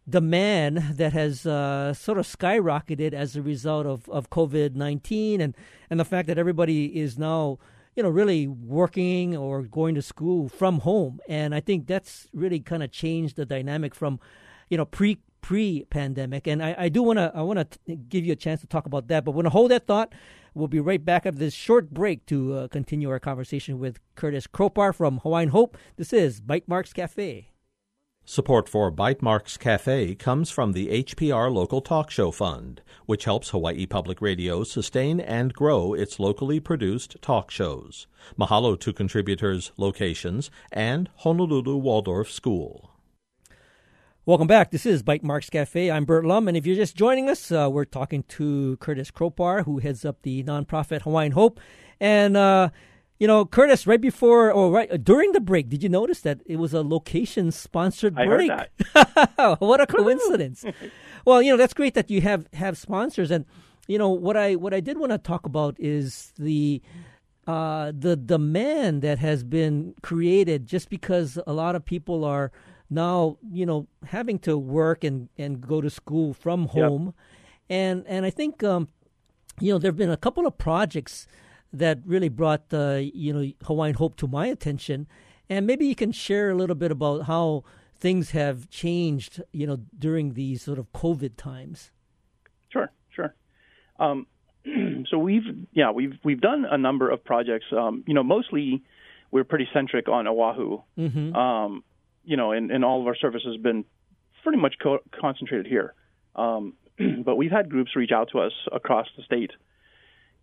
demand 0.08 0.78
that 0.98 1.14
has 1.14 1.46
uh, 1.46 1.94
sort 1.94 2.18
of 2.18 2.26
skyrocketed 2.28 3.14
as 3.14 3.36
a 3.36 3.42
result 3.42 3.86
of 3.88 4.08
of 4.10 4.30
COVID 4.30 4.76
nineteen 4.76 5.42
and 5.42 5.56
and 5.90 6.00
the 6.00 6.06
fact 6.06 6.28
that 6.28 6.38
everybody 6.38 6.86
is 7.00 7.18
now 7.18 7.58
you 7.96 8.04
know 8.04 8.10
really 8.10 8.48
working 8.48 9.36
or 9.36 9.64
going 9.64 9.96
to 9.96 10.02
school 10.02 10.48
from 10.50 10.80
home, 10.80 11.20
and 11.28 11.54
I 11.56 11.60
think 11.60 11.88
that's 11.88 12.28
really 12.34 12.60
kind 12.60 12.84
of 12.84 12.92
changed 12.92 13.36
the 13.36 13.46
dynamic 13.46 13.96
from 13.96 14.20
you 14.70 14.78
know 14.78 14.86
pre 14.86 15.18
pre 15.42 15.86
pandemic. 15.90 16.48
And 16.48 16.64
I, 16.64 16.76
I 16.78 16.90
do 16.90 17.04
want 17.04 17.18
to 17.18 17.32
I 17.36 17.42
want 17.42 17.60
to 17.86 17.96
give 17.96 18.26
you 18.26 18.34
a 18.34 18.38
chance 18.38 18.62
to 18.62 18.68
talk 18.68 18.86
about 18.86 19.08
that, 19.08 19.26
but 19.26 19.32
we're 19.32 19.44
to 19.44 19.50
hold 19.50 19.72
that 19.72 19.88
thought. 19.88 20.14
We'll 20.54 20.68
be 20.68 20.82
right 20.82 21.04
back 21.04 21.26
after 21.26 21.40
this 21.40 21.54
short 21.54 21.92
break 21.92 22.26
to 22.26 22.54
uh, 22.54 22.68
continue 22.68 23.10
our 23.10 23.20
conversation 23.20 23.80
with 23.80 24.00
Curtis 24.16 24.48
Kropar 24.48 24.94
from 24.94 25.20
Hawaiian 25.20 25.50
Hope. 25.50 25.78
This 25.96 26.12
is 26.12 26.42
Bytemarks 26.42 26.94
Cafe. 26.94 27.52
Support 28.26 28.70
for 28.70 28.92
Bytemarks 28.92 29.58
Cafe 29.58 30.14
comes 30.16 30.52
from 30.52 30.74
the 30.74 31.04
HPR 31.04 31.52
Local 31.52 31.82
Talk 31.82 32.12
Show 32.12 32.30
Fund, 32.30 32.82
which 33.06 33.26
helps 33.26 33.50
Hawaii 33.50 33.88
Public 33.88 34.22
Radio 34.22 34.64
sustain 34.64 35.20
and 35.20 35.54
grow 35.54 35.94
its 35.94 36.20
locally 36.20 36.60
produced 36.60 37.18
talk 37.22 37.50
shows. 37.50 38.06
Mahalo 38.38 38.80
to 38.80 38.94
contributors, 38.94 39.72
locations, 39.76 40.52
and 40.72 41.10
Honolulu 41.18 41.76
Waldorf 41.78 42.30
School. 42.30 42.91
Welcome 44.24 44.46
back. 44.46 44.70
This 44.70 44.86
is 44.86 45.02
Bytemarks 45.02 45.50
Cafe. 45.50 45.90
I'm 45.90 46.06
Burt 46.06 46.24
Lum, 46.24 46.48
and 46.48 46.56
if 46.56 46.64
you're 46.64 46.76
just 46.76 46.96
joining 46.96 47.28
us, 47.28 47.52
uh, 47.52 47.68
we're 47.72 47.86
talking 47.86 48.22
to 48.30 48.78
Curtis 48.78 49.10
Kropar, 49.10 49.66
who 49.66 49.80
heads 49.80 50.06
up 50.06 50.22
the 50.22 50.44
nonprofit 50.44 51.02
Hawaiian 51.02 51.32
Hope. 51.32 51.60
And 52.00 52.38
uh, 52.38 52.70
you 53.18 53.26
know, 53.26 53.46
Curtis, 53.46 53.88
right 53.88 54.00
before 54.00 54.52
or 54.52 54.70
right 54.70 54.92
uh, 54.92 54.98
during 54.98 55.32
the 55.32 55.40
break, 55.42 55.70
did 55.70 55.82
you 55.82 55.90
notice 55.90 56.20
that 56.22 56.42
it 56.46 56.58
was 56.58 56.72
a 56.72 56.84
location-sponsored 56.84 58.16
I 58.16 58.26
heard 58.28 58.48
break? 58.48 58.52
that. 58.94 59.56
what 59.60 59.82
a 59.82 59.88
coincidence! 59.88 60.66
well, 61.26 61.42
you 61.42 61.50
know, 61.50 61.58
that's 61.58 61.74
great 61.74 61.96
that 61.96 62.12
you 62.12 62.22
have 62.22 62.46
have 62.54 62.78
sponsors, 62.78 63.32
and 63.32 63.46
you 63.88 63.98
know 63.98 64.10
what 64.10 64.38
I 64.38 64.54
what 64.54 64.72
I 64.72 64.82
did 64.82 65.00
want 65.00 65.14
to 65.14 65.18
talk 65.18 65.48
about 65.48 65.76
is 65.80 66.32
the 66.38 66.80
uh, 67.48 67.92
the 67.98 68.16
demand 68.16 69.02
that 69.02 69.18
has 69.18 69.44
been 69.44 69.96
created 70.04 70.68
just 70.68 70.92
because 70.92 71.40
a 71.48 71.54
lot 71.54 71.76
of 71.76 71.84
people 71.84 72.24
are 72.24 72.52
now 72.92 73.38
you 73.50 73.66
know 73.66 73.88
having 74.06 74.38
to 74.40 74.58
work 74.58 75.04
and 75.04 75.30
and 75.38 75.62
go 75.62 75.82
to 75.82 75.90
school 75.90 76.34
from 76.34 76.68
home, 76.68 77.06
yep. 77.06 77.16
and 77.70 78.06
and 78.06 78.26
I 78.26 78.30
think 78.30 78.64
um, 78.64 78.90
you 79.60 79.74
know 79.74 79.80
there 79.80 79.90
have 79.90 79.98
been 79.98 80.12
a 80.12 80.18
couple 80.18 80.46
of 80.46 80.58
projects 80.58 81.26
that 81.74 82.00
really 82.06 82.30
brought 82.30 82.66
uh, 82.74 83.00
you 83.02 83.34
know 83.34 83.50
Hawaiian 83.64 83.96
Hope 83.96 84.18
to 84.18 84.28
my 84.28 84.46
attention, 84.48 85.08
and 85.50 85.66
maybe 85.66 85.88
you 85.88 85.96
can 85.96 86.12
share 86.12 86.52
a 86.52 86.56
little 86.56 86.76
bit 86.76 86.92
about 86.92 87.24
how 87.24 87.64
things 87.96 88.32
have 88.32 88.70
changed, 88.70 89.42
you 89.54 89.66
know, 89.66 89.78
during 89.98 90.34
these 90.34 90.64
sort 90.64 90.80
of 90.80 90.92
COVID 90.92 91.38
times. 91.38 91.92
Sure, 92.70 92.92
sure. 93.16 93.36
Um, 94.00 94.26
so 95.10 95.18
we've 95.18 95.44
yeah 95.72 95.92
we've 95.92 96.14
we've 96.24 96.42
done 96.42 96.66
a 96.70 96.78
number 96.78 97.10
of 97.10 97.24
projects. 97.24 97.68
Um, 97.72 98.04
you 98.06 98.14
know, 98.14 98.24
mostly 98.24 98.84
we're 99.30 99.46
pretty 99.46 99.70
centric 99.74 100.10
on 100.10 100.28
Oahu. 100.28 100.82
Mm-hmm. 100.98 101.36
Um, 101.36 101.84
you 102.24 102.38
know, 102.38 102.52
and, 102.52 102.72
and 102.72 102.86
all 102.86 103.02
of 103.02 103.08
our 103.08 103.16
services 103.16 103.56
have 103.56 103.64
been 103.64 103.86
pretty 104.44 104.58
much 104.58 104.76
co- 104.82 105.04
concentrated 105.20 105.68
here. 105.68 105.94
Um, 106.36 106.74
but 107.26 107.36
we've 107.36 107.52
had 107.52 107.70
groups 107.70 107.96
reach 107.96 108.12
out 108.12 108.30
to 108.32 108.40
us 108.40 108.54
across 108.72 109.08
the 109.18 109.24
state, 109.24 109.52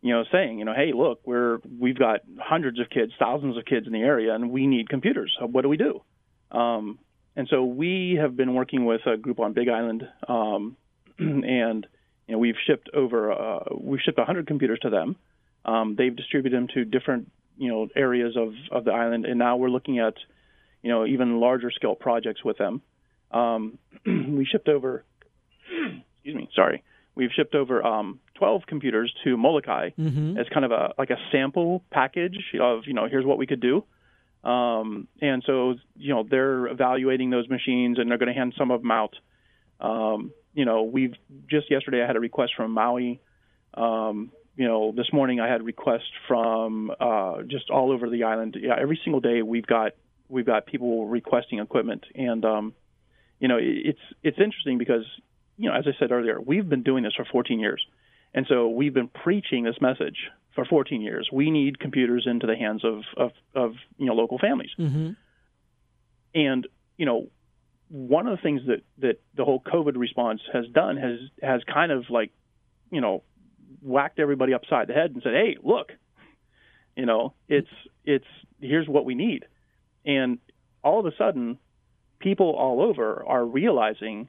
you 0.00 0.12
know, 0.12 0.24
saying, 0.30 0.58
you 0.58 0.64
know, 0.64 0.74
hey, 0.74 0.92
look, 0.94 1.20
we're 1.24 1.58
we've 1.78 1.98
got 1.98 2.20
hundreds 2.38 2.78
of 2.80 2.88
kids, 2.90 3.12
thousands 3.18 3.56
of 3.56 3.64
kids 3.64 3.86
in 3.86 3.92
the 3.92 4.00
area, 4.00 4.34
and 4.34 4.50
we 4.50 4.66
need 4.66 4.88
computers. 4.88 5.36
What 5.40 5.62
do 5.62 5.68
we 5.68 5.76
do? 5.76 6.02
Um, 6.50 6.98
and 7.36 7.46
so 7.48 7.64
we 7.64 8.18
have 8.20 8.36
been 8.36 8.54
working 8.54 8.84
with 8.84 9.02
a 9.06 9.16
group 9.16 9.38
on 9.38 9.52
Big 9.52 9.68
Island, 9.68 10.08
um, 10.26 10.76
and 11.18 11.86
you 12.26 12.32
know, 12.32 12.38
we've 12.38 12.56
shipped 12.66 12.90
over 12.94 13.32
uh, 13.32 13.64
we've 13.78 14.00
shipped 14.04 14.18
100 14.18 14.46
computers 14.46 14.78
to 14.82 14.90
them. 14.90 15.16
Um, 15.64 15.96
they've 15.96 16.14
distributed 16.14 16.56
them 16.56 16.68
to 16.74 16.84
different 16.84 17.30
you 17.56 17.68
know 17.68 17.88
areas 17.94 18.36
of, 18.36 18.54
of 18.70 18.84
the 18.84 18.92
island, 18.92 19.24
and 19.24 19.38
now 19.38 19.56
we're 19.56 19.70
looking 19.70 19.98
at 19.98 20.14
you 20.82 20.90
know 20.90 21.06
even 21.06 21.40
larger 21.40 21.70
scale 21.70 21.94
projects 21.94 22.44
with 22.44 22.58
them. 22.58 22.82
Um, 23.30 23.78
we 24.06 24.46
shipped 24.50 24.68
over 24.68 25.04
excuse 26.16 26.36
me, 26.36 26.48
sorry, 26.54 26.82
we've 27.14 27.30
shipped 27.34 27.54
over 27.54 27.84
um, 27.84 28.20
12 28.34 28.62
computers 28.66 29.12
to 29.24 29.36
Molokai 29.36 29.90
mm-hmm. 29.98 30.38
as 30.38 30.46
kind 30.52 30.64
of 30.64 30.72
a 30.72 30.94
like 30.98 31.10
a 31.10 31.16
sample 31.32 31.82
package 31.90 32.38
of 32.60 32.82
you 32.86 32.94
know 32.94 33.08
here's 33.08 33.24
what 33.24 33.38
we 33.38 33.46
could 33.46 33.60
do. 33.60 33.84
Um, 34.44 35.08
and 35.20 35.42
so 35.46 35.74
you 35.96 36.14
know 36.14 36.24
they're 36.28 36.66
evaluating 36.68 37.30
those 37.30 37.48
machines 37.48 37.98
and 37.98 38.10
they're 38.10 38.18
going 38.18 38.32
to 38.32 38.38
hand 38.38 38.54
some 38.56 38.70
of 38.70 38.82
them 38.82 38.90
out. 38.90 39.14
Um, 39.80 40.32
you 40.54 40.64
know, 40.64 40.82
we've 40.82 41.14
just 41.48 41.70
yesterday 41.70 42.02
I 42.02 42.06
had 42.06 42.16
a 42.16 42.20
request 42.20 42.52
from 42.56 42.72
Maui. 42.72 43.20
Um, 43.74 44.32
you 44.56 44.66
know, 44.66 44.92
this 44.92 45.12
morning 45.12 45.38
I 45.40 45.48
had 45.48 45.62
requests 45.62 46.10
from 46.26 46.90
uh, 46.98 47.42
just 47.42 47.70
all 47.70 47.92
over 47.92 48.10
the 48.10 48.24
island. 48.24 48.56
Yeah, 48.60 48.74
every 48.78 49.00
single 49.04 49.20
day 49.20 49.42
we've 49.42 49.66
got 49.66 49.92
we've 50.28 50.46
got 50.46 50.66
people 50.66 51.06
requesting 51.06 51.58
equipment, 51.58 52.04
and 52.14 52.44
um, 52.44 52.74
you 53.40 53.48
know, 53.48 53.58
it's 53.60 54.00
it's 54.22 54.38
interesting 54.38 54.78
because 54.78 55.04
you 55.56 55.68
know, 55.68 55.74
as 55.76 55.84
I 55.86 55.92
said 55.98 56.12
earlier, 56.12 56.40
we've 56.40 56.68
been 56.68 56.82
doing 56.82 57.02
this 57.02 57.14
for 57.14 57.24
14 57.24 57.58
years, 57.58 57.84
and 58.34 58.46
so 58.48 58.68
we've 58.68 58.94
been 58.94 59.08
preaching 59.08 59.64
this 59.64 59.80
message 59.80 60.16
for 60.54 60.64
14 60.64 61.00
years. 61.00 61.28
We 61.32 61.50
need 61.50 61.78
computers 61.78 62.24
into 62.26 62.46
the 62.46 62.56
hands 62.56 62.84
of 62.84 63.02
of, 63.16 63.32
of 63.54 63.74
you 63.96 64.06
know 64.06 64.14
local 64.14 64.38
families, 64.38 64.70
mm-hmm. 64.78 65.10
and 66.34 66.66
you 66.96 67.06
know, 67.06 67.28
one 67.88 68.26
of 68.26 68.36
the 68.36 68.42
things 68.42 68.62
that 68.66 68.82
that 68.98 69.20
the 69.34 69.44
whole 69.44 69.60
COVID 69.60 69.96
response 69.96 70.40
has 70.52 70.66
done 70.68 70.96
has 70.96 71.20
has 71.42 71.62
kind 71.64 71.90
of 71.90 72.10
like, 72.10 72.32
you 72.90 73.00
know, 73.00 73.22
whacked 73.80 74.18
everybody 74.18 74.52
upside 74.52 74.88
the 74.88 74.92
head 74.92 75.12
and 75.12 75.22
said, 75.22 75.32
"Hey, 75.32 75.56
look, 75.62 75.92
you 76.96 77.06
know, 77.06 77.34
it's 77.48 77.70
it's 78.04 78.26
here's 78.60 78.88
what 78.88 79.04
we 79.04 79.14
need," 79.14 79.46
and 80.08 80.38
all 80.82 80.98
of 80.98 81.06
a 81.06 81.14
sudden, 81.16 81.58
people 82.18 82.50
all 82.50 82.82
over 82.82 83.22
are 83.24 83.44
realizing 83.44 84.28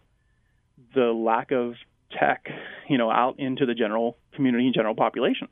the 0.94 1.06
lack 1.06 1.52
of 1.52 1.74
tech, 2.12 2.48
you 2.88 2.98
know, 2.98 3.10
out 3.10 3.39
into 3.39 3.65
the 3.65 3.74
general 3.74 4.18
community 4.34 4.65
and 4.65 4.76
general 4.76 4.96
population. 4.96 5.48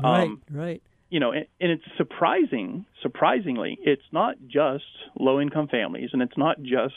Right, 0.00 0.24
um, 0.24 0.42
right. 0.50 0.82
You 1.08 1.18
know, 1.18 1.32
and, 1.32 1.46
and 1.60 1.72
it's 1.72 1.84
surprising. 1.96 2.86
Surprisingly, 3.02 3.78
it's 3.82 4.02
not 4.12 4.36
just 4.46 4.84
low 5.18 5.40
income 5.40 5.66
families, 5.66 6.10
and 6.12 6.22
it's 6.22 6.36
not 6.36 6.62
just 6.62 6.94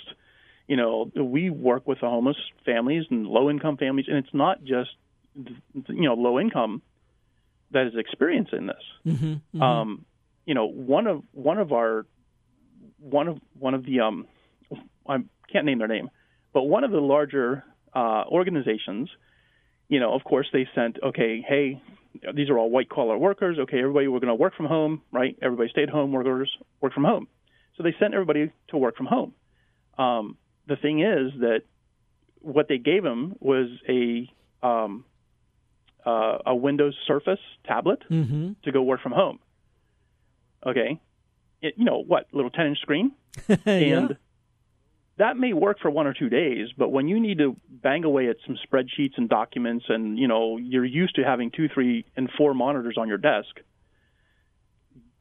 you 0.67 0.78
know, 0.78 1.12
we 1.15 1.50
work 1.50 1.88
with 1.88 2.00
the 2.00 2.08
homeless 2.08 2.38
families 2.65 3.04
and 3.10 3.28
low 3.28 3.50
income 3.50 3.78
families, 3.78 4.06
and 4.08 4.17
it's 4.17 4.34
not 4.34 4.63
just 4.63 4.91
you 5.36 6.04
know 6.04 6.13
low 6.13 6.39
income 6.39 6.82
that 7.72 7.88
is 7.88 7.93
experiencing 7.98 8.67
this. 8.67 8.84
Mm-hmm, 9.06 9.26
mm-hmm. 9.26 9.62
Um, 9.62 10.06
you 10.46 10.54
know, 10.54 10.65
one 10.65 11.08
of 11.08 11.24
one 11.34 11.58
of 11.58 11.72
our 11.72 12.06
one 13.04 13.28
of 13.28 13.38
one 13.60 13.74
of 13.74 13.86
the 13.86 14.00
um, 14.00 14.28
I 15.08 15.18
can't 15.52 15.66
name 15.66 15.80
their 15.80 15.88
name, 15.88 16.10
but 16.54 16.63
one 16.63 16.84
of 16.84 16.92
the 16.92 17.00
larger 17.00 17.63
uh, 17.94 18.24
organizations, 18.28 19.10
you 19.89 20.00
know, 20.00 20.13
of 20.13 20.24
course 20.24 20.48
they 20.54 20.68
sent 20.74 20.98
okay, 21.04 21.44
hey, 21.48 21.82
these 22.34 22.50
are 22.50 22.58
all 22.58 22.70
white 22.70 22.89
collar 22.89 23.18
workers. 23.18 23.58
Okay, 23.60 23.80
everybody, 23.80 24.08
we're 24.08 24.20
going 24.20 24.30
to 24.30 24.36
work 24.36 24.56
from 24.56 24.68
home, 24.68 25.02
right? 25.12 25.38
Everybody 25.42 25.70
stay 25.70 25.84
at 25.84 25.89
home, 25.89 26.12
workers 26.12 26.52
work 26.82 26.94
from 26.94 27.04
home. 27.04 27.28
So 27.76 27.84
they 27.84 27.96
sent 28.00 28.13
everybody 28.13 28.52
to 28.70 28.78
work 28.78 28.96
from 28.96 29.08
home. 29.08 29.34
Um, 29.98 30.38
the 30.68 30.76
thing 30.76 31.02
is 31.02 31.34
that 31.39 31.62
what 32.39 32.68
they 32.68 32.78
gave 32.78 33.04
them 33.04 33.36
was 33.39 33.68
a 33.89 34.32
um, 34.66 35.06
uh, 36.06 36.38
a 36.46 36.56
Windows 36.56 36.96
Surface 37.08 37.39
tablet 37.66 38.04
mm-hmm. 38.10 38.52
to 38.63 38.72
go 38.72 38.82
work 38.82 39.02
from 39.02 39.12
home. 39.12 39.39
Okay, 40.66 41.00
you 41.76 41.86
know 41.86 42.04
what? 42.06 42.28
Little 42.32 42.52
ten 42.52 42.67
inch 42.67 42.80
screen, 42.80 43.12
and 43.47 43.60
yeah. 43.65 44.08
that 45.17 45.38
may 45.38 45.54
work 45.54 45.80
for 45.80 45.89
one 45.89 46.08
or 46.08 46.13
two 46.13 46.30
days. 46.30 46.69
But 46.78 46.89
when 46.89 47.08
you 47.08 47.19
need 47.19 47.39
to 47.39 47.56
bang 47.69 48.04
away 48.04 48.30
at 48.30 48.38
some 48.45 48.58
spreadsheets 48.58 49.17
and 49.17 49.30
documents, 49.30 49.86
and 49.89 50.17
you 50.17 50.28
know 50.28 50.58
you're 50.58 50.86
used 50.86 51.15
to 51.15 51.23
having 51.23 51.52
two, 51.52 51.69
three, 51.73 52.06
and 52.15 52.30
four 52.38 52.54
monitors 52.54 52.97
on 52.97 53.08
your 53.08 53.17
desk, 53.17 53.60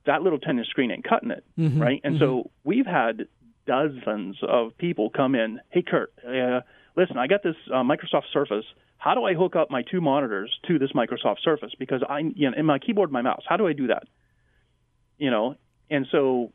that 0.07 0.23
little 0.23 0.39
ten 0.39 0.59
inch 0.59 0.69
screen 0.69 0.91
ain't 0.91 1.09
cutting 1.09 1.31
it, 1.31 1.45
mm-hmm. 1.59 1.81
right? 1.81 2.01
And 2.05 2.17
mm-hmm. 2.17 2.25
so 2.25 2.51
we've 2.65 2.87
had 2.87 3.27
dozens 3.67 4.37
of 4.43 4.77
people 4.79 5.11
come 5.11 5.35
in. 5.35 5.61
Hey, 5.71 5.83
Kurt, 5.83 6.13
uh, 6.27 6.61
listen, 6.97 7.19
I 7.19 7.27
got 7.27 7.43
this 7.43 7.57
uh, 7.73 7.83
Microsoft 7.83 8.33
Surface. 8.33 8.65
How 8.99 9.15
do 9.15 9.25
I 9.25 9.35
hook 9.35 9.57
up 9.57 9.71
my 9.71 9.83
two 9.83 10.01
monitors 10.01 10.53
to 10.69 10.79
this 10.79 10.93
Microsoft 10.93 11.41
Surface? 11.43 11.73
Because 11.79 12.03
I, 12.09 12.21
you 12.21 12.51
know, 12.51 12.57
in 12.57 12.67
my 12.67 12.79
keyboard, 12.79 13.09
and 13.09 13.15
my 13.15 13.23
mouse. 13.23 13.43
How 13.49 13.57
do 13.57 13.67
I 13.67 13.73
do 13.73 13.89
that? 13.89 14.05
You 15.19 15.31
know, 15.31 15.57
and 15.93 16.07
so 16.11 16.53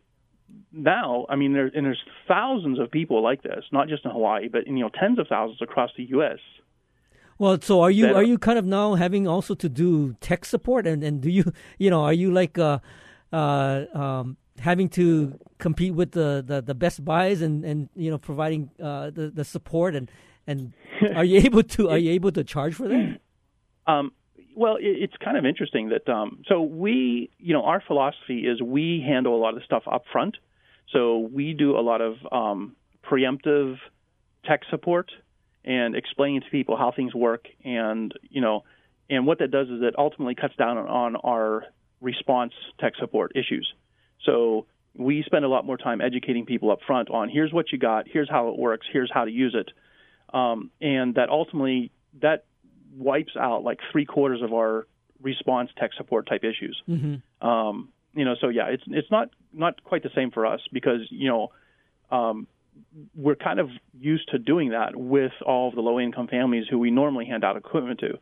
now, 0.71 1.25
I 1.29 1.35
mean, 1.35 1.53
there 1.53 1.71
and 1.73 1.85
there's 1.85 2.03
thousands 2.27 2.79
of 2.79 2.91
people 2.91 3.21
like 3.21 3.43
this, 3.43 3.63
not 3.71 3.87
just 3.87 4.05
in 4.05 4.11
Hawaii, 4.11 4.47
but 4.47 4.67
you 4.67 4.73
know, 4.73 4.89
tens 4.89 5.19
of 5.19 5.27
thousands 5.27 5.61
across 5.61 5.91
the 5.97 6.03
U.S. 6.05 6.39
Well, 7.37 7.59
so 7.61 7.81
are 7.81 7.91
you 7.91 8.13
are 8.13 8.23
you 8.23 8.37
kind 8.37 8.57
of 8.57 8.65
now 8.65 8.95
having 8.95 9.27
also 9.27 9.53
to 9.55 9.69
do 9.69 10.15
tech 10.21 10.45
support, 10.45 10.87
and 10.87 11.03
and 11.03 11.21
do 11.21 11.29
you 11.29 11.51
you 11.77 11.89
know 11.89 12.03
are 12.03 12.13
you 12.13 12.31
like 12.31 12.57
uh, 12.57 12.79
uh, 13.31 13.85
um, 13.93 14.37
having 14.59 14.89
to 14.89 15.37
compete 15.59 15.93
with 15.93 16.11
the, 16.11 16.43
the, 16.45 16.61
the 16.61 16.75
Best 16.75 17.03
Buys 17.05 17.41
and, 17.41 17.63
and 17.63 17.89
you 17.95 18.09
know 18.09 18.17
providing 18.17 18.71
uh, 18.81 19.11
the 19.11 19.29
the 19.29 19.43
support 19.43 19.95
and 19.95 20.09
and 20.47 20.73
are 21.15 21.25
you 21.25 21.39
able 21.39 21.63
to 21.63 21.89
are 21.89 21.97
you 21.97 22.11
able 22.11 22.31
to 22.31 22.43
charge 22.43 22.75
for 22.75 22.87
that? 22.87 23.19
Um, 23.89 24.11
well, 24.57 24.77
it's 24.79 25.13
kind 25.23 25.37
of 25.37 25.45
interesting 25.45 25.89
that 25.89 26.09
um, 26.09 26.43
so 26.47 26.61
we 26.61 27.29
you 27.37 27.53
know 27.53 27.63
our 27.63 27.79
philosophy 27.85 28.39
is 28.39 28.59
we 28.59 29.03
handle 29.05 29.35
a 29.35 29.41
lot 29.41 29.55
of 29.55 29.63
stuff 29.63 29.83
up 29.89 30.05
front, 30.11 30.35
so 30.91 31.29
we 31.31 31.53
do 31.53 31.77
a 31.77 31.81
lot 31.81 32.01
of 32.01 32.15
um, 32.31 32.75
preemptive 33.07 33.77
tech 34.45 34.61
support 34.71 35.11
and 35.63 35.95
explaining 35.95 36.41
to 36.41 36.49
people 36.49 36.75
how 36.75 36.91
things 36.91 37.13
work. 37.13 37.47
And 37.63 38.11
you 38.29 38.41
know 38.41 38.63
and 39.11 39.27
what 39.27 39.37
that 39.39 39.51
does 39.51 39.67
is 39.67 39.83
it 39.83 39.93
ultimately 39.95 40.33
cuts 40.33 40.55
down 40.55 40.77
on 40.77 41.15
our 41.17 41.65
response 42.01 42.53
tech 42.79 42.93
support 42.99 43.33
issues. 43.35 43.71
So 44.25 44.65
we 44.95 45.21
spend 45.23 45.45
a 45.45 45.49
lot 45.49 45.67
more 45.67 45.77
time 45.77 46.01
educating 46.01 46.47
people 46.47 46.71
up 46.71 46.79
front 46.87 47.11
on 47.11 47.29
here's 47.29 47.53
what 47.53 47.71
you 47.71 47.77
got, 47.77 48.07
here's 48.07 48.29
how 48.29 48.49
it 48.49 48.57
works, 48.57 48.87
here's 48.91 49.11
how 49.13 49.25
to 49.25 49.31
use 49.31 49.55
it, 49.55 49.71
um, 50.35 50.71
and 50.81 51.13
that 51.13 51.29
ultimately 51.29 51.91
that 52.21 52.45
wipes 52.97 53.35
out 53.39 53.63
like 53.63 53.79
three 53.91 54.05
quarters 54.05 54.41
of 54.41 54.53
our 54.53 54.87
response 55.21 55.69
tech 55.77 55.91
support 55.95 56.27
type 56.27 56.43
issues. 56.43 56.81
Mm-hmm. 56.87 57.47
Um, 57.47 57.89
you 58.13 58.25
know, 58.25 58.35
so 58.39 58.49
yeah, 58.49 58.67
it's 58.67 58.83
it's 58.87 59.11
not 59.11 59.29
not 59.53 59.83
quite 59.83 60.03
the 60.03 60.11
same 60.15 60.31
for 60.31 60.45
us 60.45 60.61
because 60.71 61.01
you 61.09 61.29
know 61.29 61.51
um, 62.09 62.47
we're 63.15 63.35
kind 63.35 63.59
of 63.59 63.69
used 63.99 64.29
to 64.29 64.39
doing 64.39 64.69
that 64.69 64.95
with 64.95 65.33
all 65.45 65.69
of 65.69 65.75
the 65.75 65.81
low 65.81 65.99
income 65.99 66.27
families 66.27 66.65
who 66.69 66.79
we 66.79 66.91
normally 66.91 67.25
hand 67.25 67.43
out 67.43 67.57
equipment 67.57 67.99
to. 67.99 68.17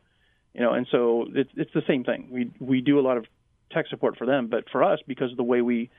You 0.54 0.62
know, 0.62 0.74
and 0.74 0.88
so 0.92 1.28
it's 1.34 1.50
it's 1.56 1.74
the 1.74 1.84
same 1.88 2.04
thing. 2.04 2.28
We 2.30 2.52
we 2.60 2.82
do 2.82 3.00
a 3.00 3.02
lot 3.02 3.18
of 3.18 3.26
tech 3.72 3.88
support 3.88 4.18
for 4.18 4.26
them. 4.26 4.48
But 4.48 4.70
for 4.70 4.84
us, 4.84 5.00
because 5.06 5.32
of 5.32 5.38
the 5.38 5.44
way 5.44 5.62
we 5.62 5.90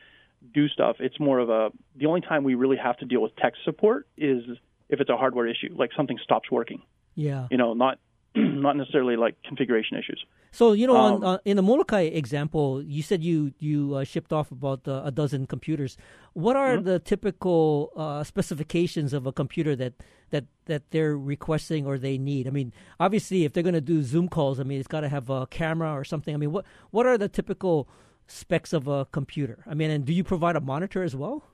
do 0.52 0.68
stuff, 0.68 0.96
it's 1.00 1.18
more 1.20 1.38
of 1.38 1.48
a 1.48 1.70
the 1.94 2.06
only 2.06 2.20
time 2.20 2.44
we 2.44 2.54
really 2.54 2.76
have 2.76 2.96
to 2.98 3.04
deal 3.04 3.22
with 3.22 3.36
tech 3.36 3.54
support 3.64 4.06
is 4.16 4.42
if 4.88 5.00
it's 5.00 5.10
a 5.10 5.16
hardware 5.16 5.46
issue, 5.46 5.74
like 5.76 5.90
something 5.96 6.18
stops 6.22 6.50
working. 6.50 6.82
Yeah. 7.14 7.48
You 7.50 7.56
know, 7.56 7.74
not 7.74 7.98
not 8.66 8.76
necessarily 8.76 9.16
like 9.16 9.34
configuration 9.42 9.96
issues. 9.98 10.24
So 10.52 10.72
you 10.72 10.86
know, 10.86 10.96
Um, 10.96 11.14
on, 11.14 11.24
uh, 11.24 11.38
in 11.44 11.56
the 11.56 11.62
Molokai 11.62 12.02
example, 12.22 12.82
you 12.82 13.02
said 13.02 13.22
you 13.22 13.52
you 13.58 13.94
uh, 13.94 14.04
shipped 14.04 14.32
off 14.32 14.50
about 14.52 14.86
uh, 14.88 15.02
a 15.04 15.10
dozen 15.10 15.46
computers. 15.46 15.96
What 16.32 16.56
are 16.56 16.76
Mhm. 16.78 16.84
the 16.84 16.98
typical 16.98 17.90
uh, 17.96 18.22
specifications 18.24 19.12
of 19.12 19.26
a 19.26 19.32
computer 19.32 19.74
that 19.76 19.94
that 20.30 20.44
that 20.66 20.82
they're 20.92 21.16
requesting 21.16 21.86
or 21.86 21.98
they 21.98 22.16
need? 22.18 22.46
I 22.46 22.50
mean, 22.50 22.72
obviously, 23.00 23.44
if 23.44 23.52
they're 23.52 23.62
going 23.70 23.74
to 23.84 23.88
do 23.94 24.02
Zoom 24.02 24.28
calls, 24.28 24.58
I 24.60 24.64
mean, 24.64 24.78
it's 24.78 24.88
got 24.88 25.00
to 25.00 25.08
have 25.08 25.28
a 25.30 25.46
camera 25.46 25.92
or 25.92 26.04
something. 26.04 26.34
I 26.34 26.38
mean, 26.38 26.52
what 26.52 26.64
what 26.90 27.04
are 27.06 27.18
the 27.18 27.28
typical 27.28 27.88
specs 28.26 28.72
of 28.72 28.88
a 28.88 29.04
computer? 29.12 29.62
I 29.66 29.74
mean, 29.74 29.90
and 29.90 30.04
do 30.04 30.12
you 30.12 30.24
provide 30.24 30.56
a 30.56 30.60
monitor 30.60 31.02
as 31.02 31.14
well? 31.14 31.44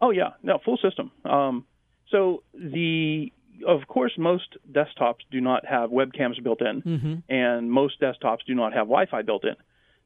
Oh 0.00 0.10
yeah, 0.10 0.30
no, 0.42 0.58
full 0.64 0.78
system. 0.78 1.10
Um, 1.24 1.66
so 2.10 2.42
the 2.54 3.30
of 3.66 3.86
course 3.86 4.12
most 4.18 4.56
desktops 4.70 5.20
do 5.30 5.40
not 5.40 5.66
have 5.66 5.90
webcams 5.90 6.42
built 6.42 6.60
in, 6.62 6.82
Mm-hmm. 6.82 7.14
and 7.32 7.70
most 7.70 8.00
desktops 8.00 8.44
do 8.46 8.54
not 8.54 8.72
have 8.72 8.86
Wi-Fi 8.86 9.22
built 9.22 9.44
in. 9.44 9.56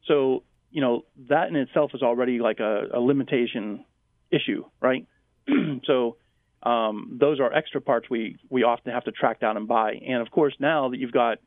So 0.07 0.43
you 0.71 0.81
know 0.81 1.05
that 1.29 1.49
in 1.49 1.57
itself 1.57 1.93
is 1.95 2.03
already 2.03 2.38
like 2.40 2.61
a, 2.61 2.88
a 2.95 3.01
limitation 3.01 3.85
issue, 4.31 4.64
right? 4.81 5.07
so 5.85 6.17
um, 6.62 7.19
those 7.21 7.40
are 7.40 7.53
extra 7.53 7.81
parts 7.81 8.09
we 8.11 8.37
we 8.51 8.62
often 8.62 8.93
have 8.93 9.05
to 9.05 9.12
track 9.12 9.40
down 9.40 9.57
and 9.57 9.69
buy. 9.69 9.93
And 9.93 10.21
of 10.23 10.31
course 10.31 10.55
now 10.59 10.88
that 10.90 10.99
you've 10.99 11.12
got 11.12 11.38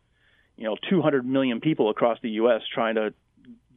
you 0.55 0.65
know 0.65 0.75
200 0.89 1.25
million 1.25 1.59
people 1.59 1.89
across 1.89 2.17
the 2.21 2.29
U.S. 2.41 2.61
trying 2.73 2.95
to 2.95 3.13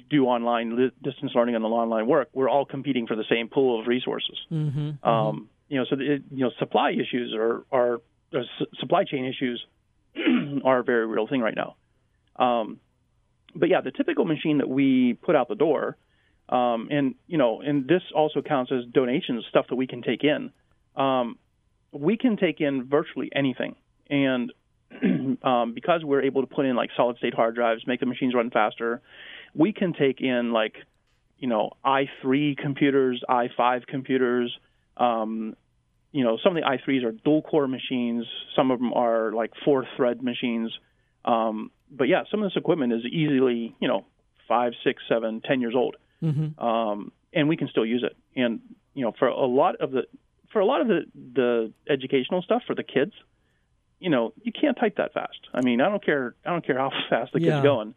do 0.09 0.27
online 0.27 0.77
li- 0.77 0.93
distance 1.03 1.33
learning 1.35 1.55
and 1.55 1.65
online 1.65 2.07
work, 2.07 2.29
we're 2.33 2.49
all 2.49 2.65
competing 2.65 3.07
for 3.07 3.15
the 3.17 3.25
same 3.31 3.49
pool 3.49 3.81
of 3.81 3.87
resources. 3.87 4.37
Mm-hmm. 4.51 5.09
Um, 5.09 5.49
you 5.69 5.79
know, 5.79 5.87
so 5.89 5.95
the, 5.97 6.21
you 6.33 6.45
know, 6.45 6.51
supply 6.59 6.91
issues 6.91 7.33
are 7.35 7.65
are 7.71 8.01
uh, 8.35 8.41
supply 8.79 9.05
chain 9.05 9.25
issues 9.25 9.65
are 10.65 10.81
a 10.81 10.85
very 10.85 11.07
real 11.07 11.27
thing 11.27 11.41
right 11.41 11.57
now. 11.57 11.77
Um, 12.37 12.81
but 13.55 13.69
yeah, 13.69 13.81
the 13.81 13.91
typical 13.91 14.25
machine 14.25 14.59
that 14.59 14.69
we 14.69 15.19
put 15.23 15.35
out 15.37 15.49
the 15.49 15.55
door, 15.55 15.97
um, 16.49 16.89
and 16.91 17.15
you 17.27 17.39
know, 17.39 17.61
and 17.61 17.87
this 17.87 18.03
also 18.15 18.43
counts 18.43 18.73
as 18.73 18.85
donations, 18.93 19.45
stuff 19.49 19.67
that 19.69 19.77
we 19.77 19.87
can 19.87 20.03
take 20.03 20.25
in. 20.25 20.51
Um, 20.97 21.39
we 21.93 22.17
can 22.17 22.37
take 22.37 22.61
in 22.61 22.85
virtually 22.85 23.31
anything, 23.35 23.77
and 24.09 24.53
um, 25.43 25.75
because 25.75 26.03
we're 26.05 26.23
able 26.23 26.43
to 26.43 26.47
put 26.47 26.67
in 26.67 26.77
like 26.77 26.91
solid 26.97 27.19
state 27.19 27.35
hard 27.35 27.55
drives, 27.55 27.87
make 27.87 28.01
the 28.01 28.07
machines 28.07 28.35
run 28.35 28.51
faster, 28.51 29.01
we 29.55 29.73
can 29.73 29.93
take 29.93 30.21
in 30.21 30.53
like 30.53 30.75
you 31.39 31.49
know 31.49 31.71
i3 31.85 32.57
computers, 32.57 33.23
i5 33.29 33.87
computers. 33.87 34.57
Um, 34.97 35.57
you 36.13 36.25
know, 36.25 36.39
some 36.43 36.57
of 36.57 36.63
the 36.63 36.69
i3s 36.69 37.05
are 37.05 37.13
dual 37.13 37.43
core 37.43 37.69
machines. 37.69 38.27
Some 38.57 38.71
of 38.71 38.79
them 38.81 38.93
are 38.93 39.33
like 39.33 39.53
four 39.65 39.87
thread 39.97 40.23
machines. 40.23 40.73
Um, 41.25 41.71
but 41.91 42.09
yeah, 42.09 42.23
some 42.31 42.43
of 42.43 42.51
this 42.51 42.57
equipment 42.57 42.93
is 42.93 43.05
easily 43.05 43.75
you 43.81 43.89
know 43.89 44.05
five, 44.49 44.73
six, 44.85 45.03
seven, 45.09 45.41
ten 45.41 45.61
years 45.61 45.75
old, 45.77 45.97
Mm-hmm. 46.23 46.63
um, 46.63 47.13
and 47.33 47.49
we 47.49 47.57
can 47.57 47.69
still 47.69 47.87
use 47.87 48.03
it. 48.05 48.17
And 48.39 48.61
you 48.95 49.05
know, 49.05 49.13
for 49.19 49.29
a 49.29 49.47
lot 49.47 49.77
of 49.77 49.91
the 49.93 50.03
for 50.53 50.61
a 50.61 50.67
lot 50.67 50.81
of 50.81 50.89
the 50.89 51.01
the 51.35 51.73
educational 51.89 52.43
stuff 52.43 52.63
for 52.67 52.75
the 52.75 52.83
kids, 52.83 53.13
you 54.01 54.11
know, 54.11 54.33
you 54.43 54.51
can't 54.53 54.77
type 54.79 54.97
that 54.97 55.13
fast. 55.13 55.39
I 55.55 55.61
mean, 55.63 55.81
I 55.81 55.89
don't 55.89 56.05
care. 56.05 56.35
I 56.45 56.51
don't 56.51 56.67
care 56.67 56.79
how 56.79 56.91
fast 57.11 57.33
the 57.33 57.39
kid's 57.41 57.51
Yeah. 57.57 57.63
going. 57.63 57.95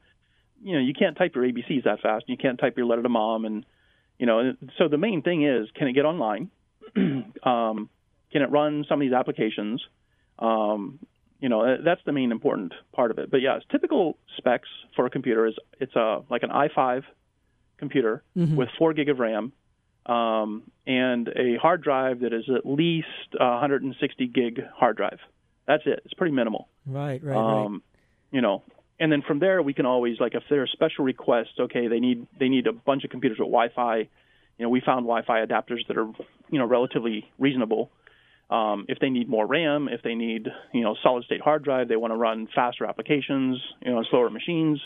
You 0.63 0.73
know, 0.75 0.79
you 0.79 0.93
can't 0.93 1.17
type 1.17 1.33
your 1.35 1.43
ABCs 1.45 1.83
that 1.85 1.99
fast. 2.01 2.25
And 2.27 2.29
You 2.29 2.37
can't 2.37 2.59
type 2.59 2.77
your 2.77 2.85
letter 2.85 3.01
to 3.03 3.09
mom, 3.09 3.43
and 3.45 3.65
you 4.19 4.25
know. 4.25 4.39
and 4.39 4.71
So 4.77 4.87
the 4.87 4.97
main 4.97 5.21
thing 5.23 5.43
is, 5.43 5.67
can 5.75 5.87
it 5.87 5.93
get 5.93 6.05
online? 6.05 6.49
um, 7.43 7.89
can 8.33 8.41
it 8.41 8.51
run 8.51 8.83
some 8.89 8.99
of 8.99 9.05
these 9.05 9.13
applications? 9.13 9.81
Um, 10.39 10.99
you 11.39 11.47
know, 11.49 11.77
that's 11.83 12.01
the 12.05 12.11
main 12.11 12.31
important 12.31 12.73
part 12.93 13.11
of 13.11 13.19
it. 13.19 13.29
But 13.31 13.41
yes, 13.41 13.61
typical 13.71 14.17
specs 14.37 14.67
for 14.95 15.05
a 15.05 15.09
computer 15.09 15.45
is 15.45 15.55
it's 15.79 15.95
a 15.95 16.21
like 16.29 16.43
an 16.43 16.49
i5 16.49 17.03
computer 17.77 18.23
Mhm. 18.35 18.55
with 18.55 18.69
four 18.77 18.93
gig 18.93 19.09
of 19.09 19.19
RAM 19.19 19.51
um, 20.05 20.63
and 20.87 21.27
a 21.29 21.55
hard 21.57 21.81
drive 21.81 22.21
that 22.21 22.33
is 22.33 22.49
at 22.49 22.65
least 22.65 23.07
a 23.39 23.45
160 23.45 24.27
gig 24.27 24.63
hard 24.75 24.97
drive. 24.97 25.19
That's 25.65 25.83
it. 25.85 26.01
It's 26.05 26.13
pretty 26.13 26.33
minimal. 26.33 26.67
Right, 26.85 27.21
right, 27.23 27.35
right. 27.35 27.65
Um, 27.65 27.83
you 28.31 28.41
know, 28.41 28.63
and 28.99 29.11
then 29.11 29.21
from 29.21 29.39
there 29.39 29.61
we 29.61 29.73
can 29.73 29.85
always 29.85 30.19
like 30.19 30.33
if 30.35 30.43
there 30.49 30.61
are 30.61 30.67
special 30.67 31.05
requests, 31.05 31.59
okay, 31.59 31.87
they 31.87 31.99
need 31.99 32.25
they 32.39 32.49
need 32.49 32.67
a 32.67 32.73
bunch 32.73 33.03
of 33.03 33.09
computers 33.11 33.37
with 33.39 33.47
Wi-Fi. 33.49 33.97
You 33.97 34.07
know, 34.65 34.69
we 34.69 34.79
found 34.81 35.05
Wi-Fi 35.05 35.45
adapters 35.45 35.85
that 35.87 35.97
are 35.97 36.09
you 36.49 36.59
know 36.59 36.65
relatively 36.65 37.29
reasonable. 37.37 37.91
Um, 38.53 38.85
if 38.87 38.99
they 38.99 39.09
need 39.09 39.27
more 39.27 39.47
RAM, 39.47 39.81
if 39.89 40.01
they 40.03 40.15
need 40.15 40.43
you 40.73 40.83
know 40.83 40.95
solid 41.01 41.23
state 41.25 41.41
hard 41.41 41.63
drive, 41.63 41.87
they 41.87 41.99
want 42.03 42.13
to 42.13 42.17
run 42.27 42.47
faster 42.53 42.85
applications, 42.85 43.51
you 43.85 43.91
know, 43.91 44.03
slower 44.11 44.29
machines. 44.29 44.79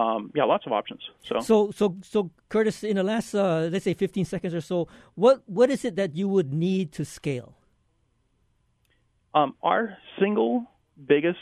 Um, 0.00 0.32
yeah, 0.34 0.42
lots 0.54 0.66
of 0.66 0.72
options. 0.72 1.00
So, 1.22 1.38
So, 1.38 1.70
so, 1.70 1.96
so, 2.02 2.30
Curtis, 2.48 2.82
in 2.82 2.96
the 2.96 3.04
last, 3.04 3.32
uh, 3.32 3.68
let's 3.70 3.84
say, 3.84 3.94
fifteen 3.94 4.24
seconds 4.24 4.52
or 4.52 4.60
so, 4.60 4.88
what 5.14 5.42
what 5.46 5.70
is 5.70 5.84
it 5.84 5.94
that 5.94 6.16
you 6.16 6.26
would 6.28 6.52
need 6.52 6.90
to 6.98 7.04
scale? 7.04 7.54
Um, 9.32 9.54
our 9.62 9.96
single 10.18 10.66
biggest 11.06 11.38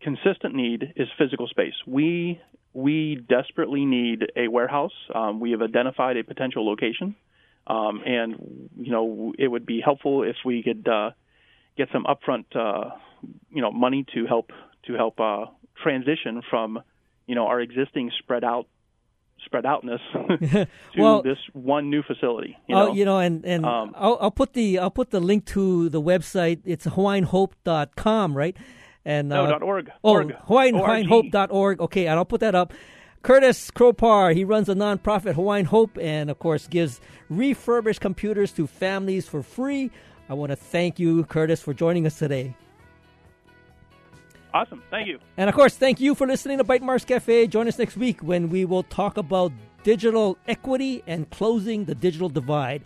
consistent 0.00 0.54
need 0.54 0.94
is 0.96 1.08
physical 1.18 1.46
space. 1.46 1.74
We 1.86 2.40
we 2.72 3.16
desperately 3.28 3.84
need 3.84 4.32
a 4.36 4.48
warehouse. 4.48 4.96
Um, 5.14 5.40
we 5.40 5.50
have 5.50 5.60
identified 5.60 6.16
a 6.16 6.24
potential 6.24 6.66
location, 6.66 7.14
um, 7.66 8.02
and 8.04 8.68
you 8.78 8.90
know 8.90 9.32
it 9.38 9.48
would 9.48 9.66
be 9.66 9.80
helpful 9.80 10.22
if 10.22 10.36
we 10.44 10.62
could 10.62 10.86
uh, 10.88 11.10
get 11.76 11.88
some 11.92 12.04
upfront 12.04 12.44
uh, 12.54 12.90
you 13.50 13.62
know 13.62 13.70
money 13.70 14.04
to 14.14 14.26
help 14.26 14.50
to 14.86 14.94
help 14.94 15.20
uh, 15.20 15.46
transition 15.82 16.42
from 16.50 16.80
you 17.26 17.34
know 17.34 17.46
our 17.46 17.60
existing 17.60 18.10
spread 18.18 18.44
out 18.44 18.66
spread 19.44 19.66
outness 19.66 20.00
to 20.14 20.66
Well- 20.96 21.22
this 21.22 21.38
one 21.52 21.90
new 21.90 22.02
facility. 22.02 22.56
You 22.68 22.76
oh, 22.76 22.86
know? 22.86 22.92
you 22.94 23.04
know, 23.04 23.18
and 23.18 23.44
and 23.44 23.64
Um, 23.64 23.92
I'll, 23.96 24.18
I'll 24.20 24.30
put 24.30 24.52
the 24.52 24.78
I'll 24.78 24.90
put 24.90 25.10
the 25.10 25.20
link 25.20 25.46
to 25.46 25.88
the 25.88 26.00
website. 26.00 26.60
It's 26.64 26.86
HawaiianHope.com, 26.86 28.36
right? 28.36 28.56
And 29.04 29.30
no, 29.30 29.44
uh, 29.44 29.48
dot 29.50 29.62
org. 29.62 29.90
Oh, 30.04 30.12
org. 30.12 30.34
Hawaiian, 30.44 30.76
ORG. 30.76 30.88
HawaiianHope.org. 30.88 31.80
Okay, 31.80 32.06
and 32.06 32.18
I'll 32.18 32.24
put 32.24 32.40
that 32.40 32.54
up. 32.54 32.72
Curtis 33.22 33.70
Kropar, 33.70 34.34
he 34.34 34.42
runs 34.44 34.68
a 34.68 34.74
nonprofit, 34.74 35.34
Hawaiian 35.34 35.66
Hope, 35.66 35.96
and 36.00 36.28
of 36.28 36.40
course 36.40 36.66
gives 36.66 37.00
refurbished 37.30 38.00
computers 38.00 38.50
to 38.52 38.66
families 38.66 39.28
for 39.28 39.44
free. 39.44 39.92
I 40.28 40.34
want 40.34 40.50
to 40.50 40.56
thank 40.56 40.98
you, 40.98 41.22
Curtis, 41.24 41.62
for 41.62 41.72
joining 41.72 42.04
us 42.04 42.18
today. 42.18 42.56
Awesome. 44.52 44.82
Thank 44.90 45.06
you. 45.06 45.18
And 45.36 45.48
of 45.48 45.54
course, 45.54 45.76
thank 45.76 46.00
you 46.00 46.16
for 46.16 46.26
listening 46.26 46.58
to 46.58 46.64
Bytemarks 46.64 47.06
Cafe. 47.06 47.46
Join 47.46 47.68
us 47.68 47.78
next 47.78 47.96
week 47.96 48.20
when 48.22 48.50
we 48.50 48.64
will 48.64 48.82
talk 48.82 49.16
about 49.16 49.52
digital 49.84 50.36
equity 50.48 51.02
and 51.06 51.30
closing 51.30 51.84
the 51.84 51.94
digital 51.94 52.28
divide. 52.28 52.82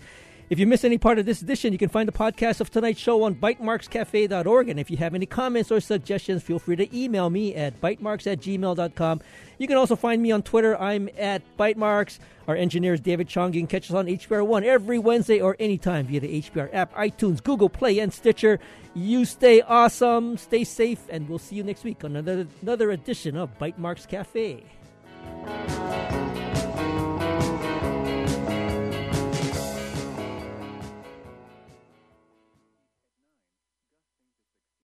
If 0.48 0.61
you 0.61 0.66
miss 0.66 0.85
any 0.85 0.96
part 0.96 1.18
of 1.18 1.26
this 1.26 1.42
edition, 1.42 1.72
you 1.72 1.78
can 1.78 1.88
find 1.88 2.06
the 2.06 2.12
podcast 2.12 2.61
of 2.61 2.70
tonight's 2.70 3.00
show 3.00 3.24
on 3.24 3.35
bytemarkscafe.org. 3.35 4.68
And 4.68 4.78
if 4.78 4.92
you 4.92 4.96
have 4.98 5.12
any 5.14 5.26
comments 5.26 5.72
or 5.72 5.80
suggestions, 5.80 6.44
feel 6.44 6.61
free 6.61 6.76
to 6.76 6.96
email 6.96 7.30
me 7.30 7.52
at 7.56 7.80
bytemarks 7.80 8.30
at 8.30 8.38
gmail.com. 8.40 9.20
You 9.59 9.66
can 9.66 9.76
also 9.76 9.96
find 9.96 10.22
me 10.22 10.30
on 10.30 10.42
Twitter. 10.42 10.80
I'm 10.80 11.09
at 11.18 11.42
bytemarks. 11.56 12.20
Our 12.46 12.54
engineer 12.54 12.94
is 12.94 13.00
David 13.00 13.26
Chong. 13.26 13.54
You 13.54 13.61
can 13.61 13.66
catch 13.66 13.90
us 13.90 13.96
on 13.96 14.06
HPR 14.06 14.46
One 14.46 14.62
every 14.62 15.00
Wednesday 15.00 15.40
or 15.40 15.56
anytime 15.59 16.06
via 16.06 16.20
the 16.20 16.40
HPR 16.40 16.72
app, 16.72 16.94
iTunes, 16.94 17.42
Google 17.42 17.68
Play, 17.68 17.98
and 17.98 18.14
Stitcher. 18.14 18.61
You 18.94 19.24
stay 19.24 19.62
awesome, 19.62 20.37
stay 20.37 20.62
safe, 20.62 21.00
and 21.09 21.28
we'll 21.28 21.40
see 21.40 21.56
you 21.56 21.64
next 21.64 21.82
week 21.82 22.04
on 22.04 22.14
another, 22.14 22.46
another 22.62 22.92
edition 22.92 23.37
of 23.37 23.59
Bytemarks 23.59 24.06
Cafe. 24.06 24.62